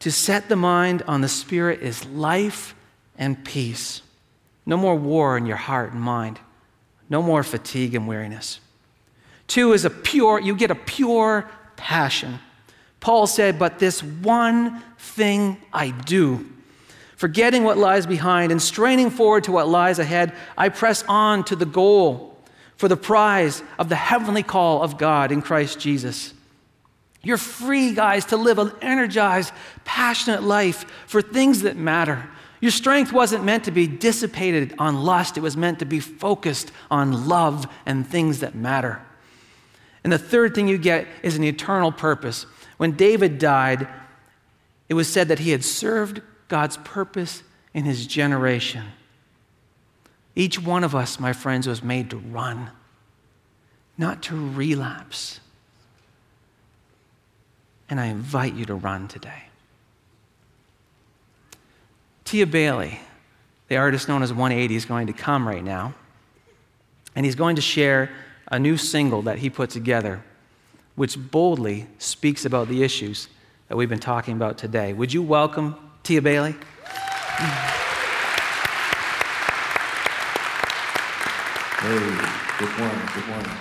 To 0.00 0.12
set 0.12 0.48
the 0.48 0.56
mind 0.56 1.02
on 1.08 1.22
the 1.22 1.28
Spirit 1.28 1.80
is 1.80 2.04
life 2.04 2.74
and 3.18 3.42
peace. 3.44 4.02
No 4.66 4.76
more 4.76 4.94
war 4.94 5.36
in 5.36 5.46
your 5.46 5.56
heart 5.56 5.92
and 5.92 6.00
mind. 6.00 6.38
No 7.08 7.22
more 7.22 7.42
fatigue 7.42 7.94
and 7.94 8.08
weariness. 8.08 8.60
Two 9.46 9.72
is 9.72 9.84
a 9.84 9.90
pure, 9.90 10.40
you 10.40 10.54
get 10.54 10.70
a 10.70 10.74
pure 10.74 11.50
passion. 11.76 12.38
Paul 13.00 13.26
said, 13.26 13.58
But 13.58 13.78
this 13.78 14.02
one 14.02 14.82
thing 14.98 15.58
I 15.72 15.90
do, 15.90 16.46
forgetting 17.16 17.62
what 17.64 17.76
lies 17.76 18.06
behind 18.06 18.50
and 18.50 18.60
straining 18.60 19.10
forward 19.10 19.44
to 19.44 19.52
what 19.52 19.68
lies 19.68 19.98
ahead, 19.98 20.32
I 20.56 20.70
press 20.70 21.04
on 21.06 21.44
to 21.44 21.56
the 21.56 21.66
goal 21.66 22.38
for 22.76 22.88
the 22.88 22.96
prize 22.96 23.62
of 23.78 23.88
the 23.88 23.96
heavenly 23.96 24.42
call 24.42 24.82
of 24.82 24.98
God 24.98 25.30
in 25.30 25.42
Christ 25.42 25.78
Jesus. 25.78 26.32
You're 27.22 27.38
free, 27.38 27.94
guys, 27.94 28.26
to 28.26 28.36
live 28.36 28.58
an 28.58 28.72
energized, 28.82 29.52
passionate 29.84 30.42
life 30.42 30.84
for 31.06 31.22
things 31.22 31.62
that 31.62 31.76
matter. 31.76 32.28
Your 32.60 32.70
strength 32.70 33.12
wasn't 33.12 33.44
meant 33.44 33.64
to 33.64 33.70
be 33.70 33.86
dissipated 33.86 34.74
on 34.78 35.02
lust, 35.02 35.36
it 35.36 35.40
was 35.40 35.56
meant 35.56 35.78
to 35.80 35.84
be 35.84 36.00
focused 36.00 36.72
on 36.90 37.28
love 37.28 37.66
and 37.84 38.06
things 38.06 38.40
that 38.40 38.54
matter. 38.54 39.02
And 40.02 40.12
the 40.12 40.18
third 40.18 40.54
thing 40.54 40.68
you 40.68 40.78
get 40.78 41.06
is 41.22 41.36
an 41.36 41.44
eternal 41.44 41.90
purpose. 41.90 42.46
When 42.76 42.92
David 42.92 43.38
died, 43.38 43.88
it 44.88 44.94
was 44.94 45.10
said 45.10 45.28
that 45.28 45.38
he 45.38 45.50
had 45.50 45.64
served 45.64 46.20
God's 46.48 46.76
purpose 46.78 47.42
in 47.72 47.84
his 47.84 48.06
generation. 48.06 48.84
Each 50.36 50.60
one 50.60 50.84
of 50.84 50.94
us, 50.94 51.18
my 51.18 51.32
friends, 51.32 51.66
was 51.66 51.82
made 51.82 52.10
to 52.10 52.16
run, 52.16 52.70
not 53.96 54.22
to 54.24 54.50
relapse. 54.50 55.40
And 57.88 58.00
I 58.00 58.06
invite 58.06 58.54
you 58.54 58.64
to 58.66 58.74
run 58.74 59.08
today. 59.08 59.44
Tia 62.24 62.46
Bailey, 62.46 63.00
the 63.68 63.76
artist 63.76 64.08
known 64.08 64.22
as 64.22 64.32
180, 64.32 64.74
is 64.74 64.86
going 64.86 65.06
to 65.06 65.12
come 65.12 65.46
right 65.46 65.62
now. 65.62 65.94
And 67.14 67.24
he's 67.24 67.34
going 67.34 67.56
to 67.56 67.62
share 67.62 68.10
a 68.50 68.58
new 68.58 68.76
single 68.76 69.22
that 69.22 69.38
he 69.38 69.50
put 69.50 69.70
together, 69.70 70.24
which 70.94 71.18
boldly 71.18 71.86
speaks 71.98 72.44
about 72.44 72.68
the 72.68 72.82
issues 72.82 73.28
that 73.68 73.76
we've 73.76 73.88
been 73.88 74.00
talking 74.00 74.34
about 74.34 74.56
today. 74.58 74.92
Would 74.94 75.12
you 75.12 75.22
welcome 75.22 75.76
Tia 76.02 76.22
Bailey? 76.22 76.54
Hey, 81.80 81.98
good 82.58 82.78
morning, 82.78 83.08
good 83.14 83.26
morning. 83.28 83.52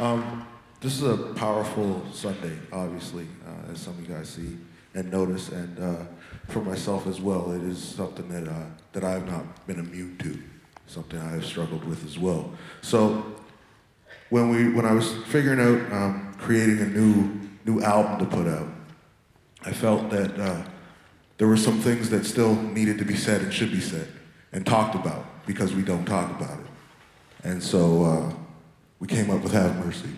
Um, 0.00 0.46
this 0.80 1.00
is 1.00 1.02
a 1.04 1.16
powerful 1.34 2.04
Sunday, 2.12 2.58
obviously, 2.72 3.28
uh, 3.46 3.72
as 3.72 3.80
some 3.80 3.92
of 3.94 4.00
you 4.00 4.12
guys 4.12 4.28
see 4.28 4.56
and 4.94 5.10
notice. 5.10 5.50
And 5.50 5.78
uh, 5.78 5.96
for 6.50 6.60
myself 6.60 7.06
as 7.06 7.20
well, 7.20 7.52
it 7.52 7.62
is 7.62 7.82
something 7.82 8.28
that, 8.28 8.50
uh, 8.50 8.64
that 8.92 9.04
I 9.04 9.10
have 9.12 9.26
not 9.26 9.66
been 9.66 9.78
immune 9.78 10.16
to, 10.18 10.38
something 10.86 11.18
I 11.18 11.32
have 11.32 11.44
struggled 11.44 11.84
with 11.84 12.04
as 12.04 12.18
well. 12.18 12.50
So 12.82 13.24
when 14.30 14.48
we 14.48 14.72
when 14.72 14.86
I 14.86 14.92
was 14.92 15.12
figuring 15.26 15.60
out 15.60 15.92
um, 15.92 16.34
creating 16.38 16.80
a 16.80 16.86
new 16.86 17.40
new 17.64 17.82
album 17.82 18.18
to 18.18 18.36
put 18.36 18.46
out, 18.46 18.68
I 19.62 19.72
felt 19.72 20.08
that 20.10 20.38
uh, 20.38 20.62
there 21.38 21.48
were 21.48 21.56
some 21.56 21.80
things 21.80 22.10
that 22.10 22.24
still 22.24 22.54
needed 22.54 22.98
to 22.98 23.04
be 23.04 23.16
said 23.16 23.42
and 23.42 23.52
should 23.52 23.70
be 23.70 23.80
said 23.80 24.08
and 24.52 24.64
talked 24.64 24.94
about 24.94 25.46
because 25.46 25.74
we 25.74 25.82
don't 25.82 26.04
talk 26.04 26.30
about 26.30 26.58
it. 26.60 26.66
And 27.44 27.62
so 27.62 28.04
uh, 28.04 28.34
we 28.98 29.06
came 29.06 29.30
up 29.30 29.42
with 29.42 29.52
Have 29.52 29.76
Mercy. 29.84 30.10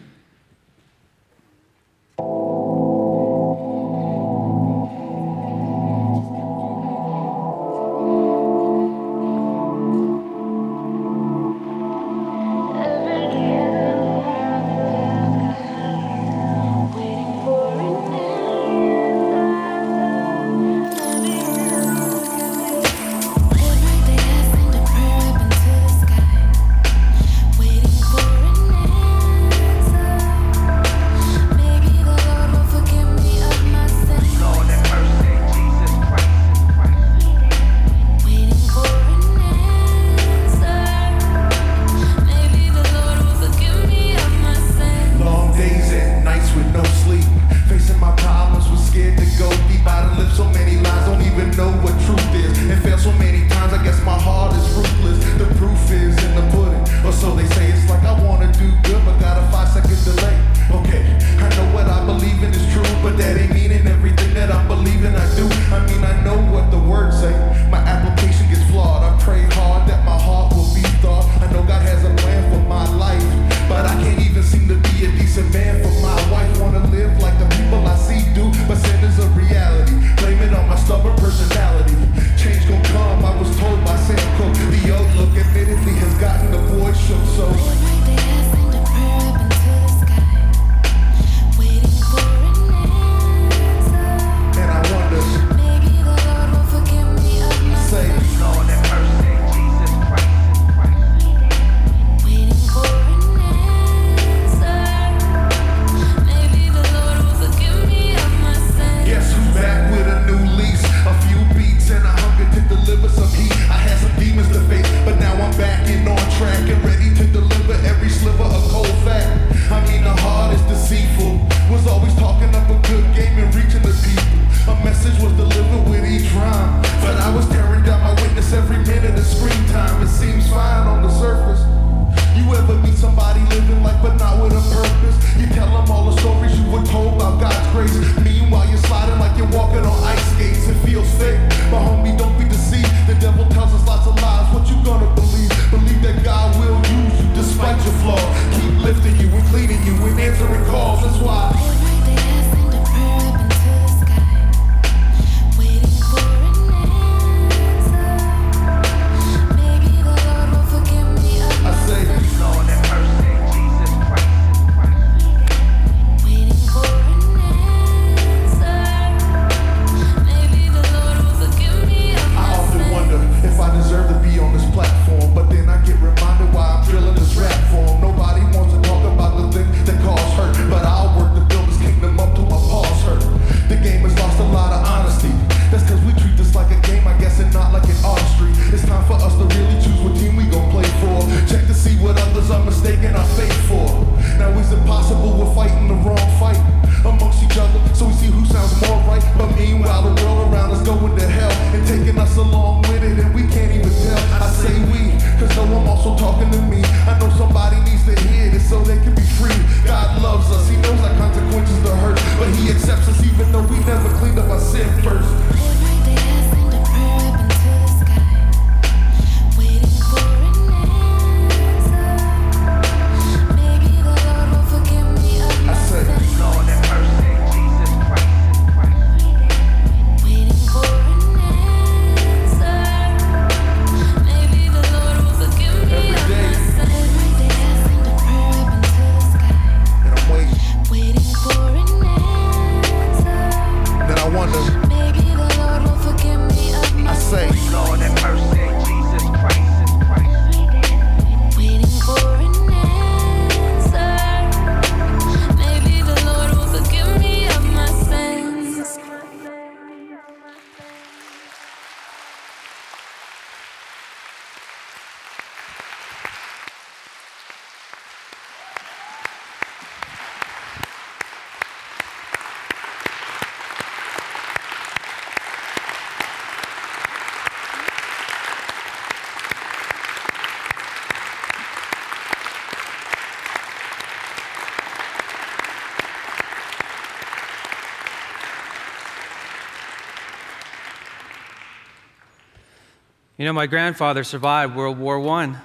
You 293.42 293.46
know, 293.46 293.54
my 293.54 293.66
grandfather 293.66 294.22
survived 294.22 294.76
World 294.76 294.98
War 294.98 295.18
I, 295.28 295.56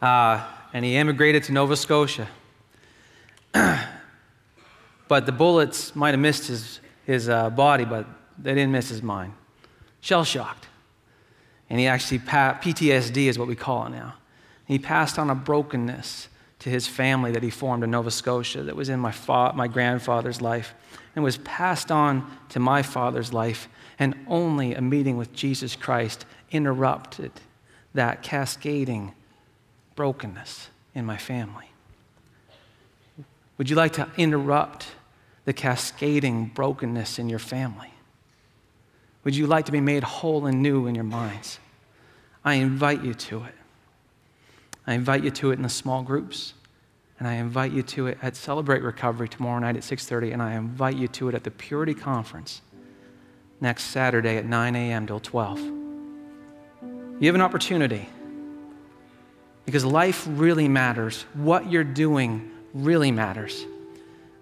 uh, 0.00 0.42
and 0.72 0.82
he 0.82 0.96
immigrated 0.96 1.42
to 1.42 1.52
Nova 1.52 1.76
Scotia. 1.76 2.26
but 3.52 5.26
the 5.26 5.32
bullets 5.32 5.94
might 5.94 6.12
have 6.12 6.20
missed 6.20 6.46
his, 6.46 6.80
his 7.04 7.28
uh, 7.28 7.50
body, 7.50 7.84
but 7.84 8.06
they 8.38 8.54
didn't 8.54 8.72
miss 8.72 8.88
his 8.88 9.02
mind. 9.02 9.34
Shell 10.00 10.24
shocked. 10.24 10.68
And 11.68 11.78
he 11.78 11.86
actually, 11.86 12.20
PTSD 12.20 13.26
is 13.26 13.38
what 13.38 13.46
we 13.46 13.56
call 13.56 13.84
it 13.88 13.90
now. 13.90 14.14
He 14.66 14.78
passed 14.78 15.18
on 15.18 15.28
a 15.28 15.34
brokenness 15.34 16.28
to 16.60 16.70
his 16.70 16.86
family 16.86 17.32
that 17.32 17.42
he 17.42 17.50
formed 17.50 17.84
in 17.84 17.90
Nova 17.90 18.10
Scotia 18.10 18.62
that 18.62 18.76
was 18.76 18.88
in 18.88 18.98
my, 18.98 19.12
fa- 19.12 19.52
my 19.54 19.68
grandfather's 19.68 20.40
life 20.40 20.74
and 21.14 21.24
was 21.24 21.38
passed 21.38 21.90
on 21.90 22.30
to 22.50 22.60
my 22.60 22.82
father's 22.82 23.32
life. 23.32 23.68
And 23.98 24.14
only 24.26 24.74
a 24.74 24.80
meeting 24.80 25.16
with 25.16 25.32
Jesus 25.32 25.76
Christ 25.76 26.26
interrupted 26.50 27.32
that 27.94 28.22
cascading 28.22 29.14
brokenness 29.94 30.68
in 30.94 31.04
my 31.04 31.16
family. 31.16 31.70
Would 33.58 33.70
you 33.70 33.76
like 33.76 33.94
to 33.94 34.08
interrupt 34.16 34.86
the 35.46 35.52
cascading 35.52 36.46
brokenness 36.54 37.18
in 37.18 37.28
your 37.28 37.38
family? 37.38 37.90
Would 39.24 39.34
you 39.34 39.46
like 39.46 39.64
to 39.66 39.72
be 39.72 39.80
made 39.80 40.04
whole 40.04 40.46
and 40.46 40.62
new 40.62 40.86
in 40.86 40.94
your 40.94 41.04
minds? 41.04 41.58
I 42.44 42.54
invite 42.54 43.02
you 43.02 43.14
to 43.14 43.44
it. 43.44 43.54
I 44.86 44.94
invite 44.94 45.24
you 45.24 45.30
to 45.30 45.50
it 45.50 45.54
in 45.54 45.62
the 45.62 45.68
small 45.68 46.02
groups. 46.02 46.54
And 47.18 47.26
I 47.26 47.34
invite 47.34 47.72
you 47.72 47.82
to 47.82 48.08
it 48.08 48.18
at 48.20 48.36
Celebrate 48.36 48.82
Recovery 48.82 49.28
tomorrow 49.28 49.58
night 49.58 49.76
at 49.76 49.82
6:30 49.82 50.32
and 50.32 50.42
I 50.42 50.54
invite 50.54 50.96
you 50.96 51.08
to 51.08 51.28
it 51.28 51.34
at 51.34 51.44
the 51.44 51.50
Purity 51.50 51.94
Conference 51.94 52.60
next 53.60 53.84
Saturday 53.84 54.36
at 54.36 54.44
9 54.44 54.76
a.m. 54.76 55.06
till 55.06 55.20
12. 55.20 55.60
You 57.18 57.26
have 57.26 57.34
an 57.34 57.40
opportunity 57.40 58.06
because 59.64 59.84
life 59.84 60.26
really 60.28 60.68
matters. 60.68 61.22
What 61.32 61.70
you're 61.70 61.84
doing 61.84 62.50
really 62.74 63.10
matters. 63.10 63.64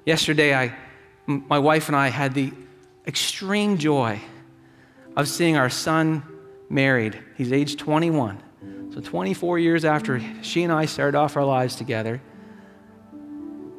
Yesterday, 0.04 0.54
I, 0.54 0.74
my 1.26 1.60
wife 1.60 1.88
and 1.88 1.96
I 1.96 2.08
had 2.08 2.34
the 2.34 2.52
extreme 3.06 3.78
joy 3.78 4.20
of 5.16 5.28
seeing 5.28 5.56
our 5.56 5.70
son 5.70 6.24
married. 6.68 7.18
He's 7.36 7.52
age 7.52 7.76
21. 7.76 8.42
So, 8.94 9.00
24 9.00 9.58
years 9.58 9.84
after 9.84 10.22
she 10.42 10.62
and 10.62 10.72
I 10.72 10.86
started 10.86 11.18
off 11.18 11.36
our 11.36 11.44
lives 11.44 11.74
together, 11.74 12.22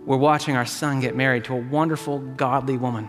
we're 0.06 0.18
watching 0.18 0.58
our 0.58 0.66
son 0.66 1.00
get 1.00 1.16
married 1.16 1.46
to 1.46 1.54
a 1.54 1.62
wonderful, 1.62 2.20
godly 2.20 2.76
woman. 2.76 3.08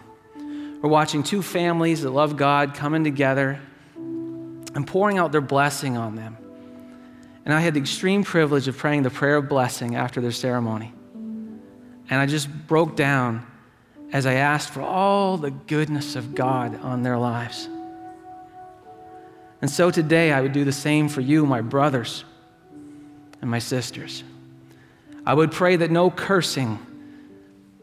We're 0.81 0.89
watching 0.89 1.25
two 1.25 1.43
families 1.43 2.03
that 2.03 2.11
love 2.11 2.37
God 2.37 2.75
coming 2.75 3.03
together 3.03 3.59
and 3.97 4.87
pouring 4.87 5.19
out 5.19 5.33
their 5.33 5.41
blessing 5.41 5.97
on 5.97 6.15
them. 6.15 6.37
And 7.45 7.53
I 7.53 7.59
had 7.59 7.75
the 7.75 7.81
extreme 7.81 8.23
privilege 8.23 8.69
of 8.69 8.79
praying 8.79 9.03
the 9.03 9.11
prayer 9.11 9.37
of 9.37 9.49
blessing 9.49 9.97
after 9.97 10.21
their 10.21 10.31
ceremony. 10.31 10.93
And 12.09 12.21
I 12.21 12.27
just 12.27 12.49
broke 12.69 12.95
down 12.95 13.45
as 14.13 14.27
I 14.27 14.35
asked 14.35 14.71
for 14.71 14.81
all 14.81 15.39
the 15.39 15.51
goodness 15.51 16.15
of 16.15 16.37
God 16.37 16.81
on 16.83 17.03
their 17.03 17.19
lives. 17.19 17.69
And 19.67 19.71
so 19.73 19.91
today 19.91 20.31
I 20.31 20.43
would 20.43 20.53
do 20.53 20.65
the 20.65 20.71
same 20.71 21.09
for 21.09 21.21
you, 21.21 21.45
my 21.45 21.61
brothers 21.61 22.25
and 23.41 23.51
my 23.51 23.59
sisters. 23.59 24.23
I 25.27 25.35
would 25.35 25.51
pray 25.51 25.75
that 25.75 25.91
no 25.91 26.09
cursing 26.09 26.79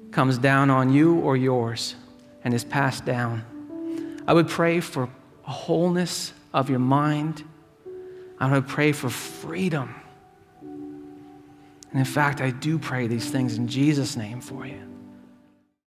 comes 0.09 0.37
down 0.37 0.69
on 0.69 0.93
you 0.93 1.19
or 1.19 1.35
yours 1.35 1.95
and 2.45 2.53
is 2.53 2.63
passed 2.63 3.03
down. 3.03 3.43
I 4.25 4.31
would 4.31 4.47
pray 4.47 4.79
for 4.79 5.09
a 5.45 5.51
wholeness 5.51 6.31
of 6.53 6.69
your 6.69 6.79
mind 6.79 7.43
going 8.39 8.53
to 8.53 8.61
pray 8.61 8.93
for 8.93 9.09
freedom. 9.09 9.93
And 10.61 11.99
in 11.99 12.05
fact, 12.05 12.39
I 12.39 12.51
do 12.51 12.79
pray 12.79 13.07
these 13.07 13.29
things 13.29 13.57
in 13.57 13.67
Jesus' 13.67 14.15
name 14.15 14.39
for 14.39 14.65
you. 14.65 14.92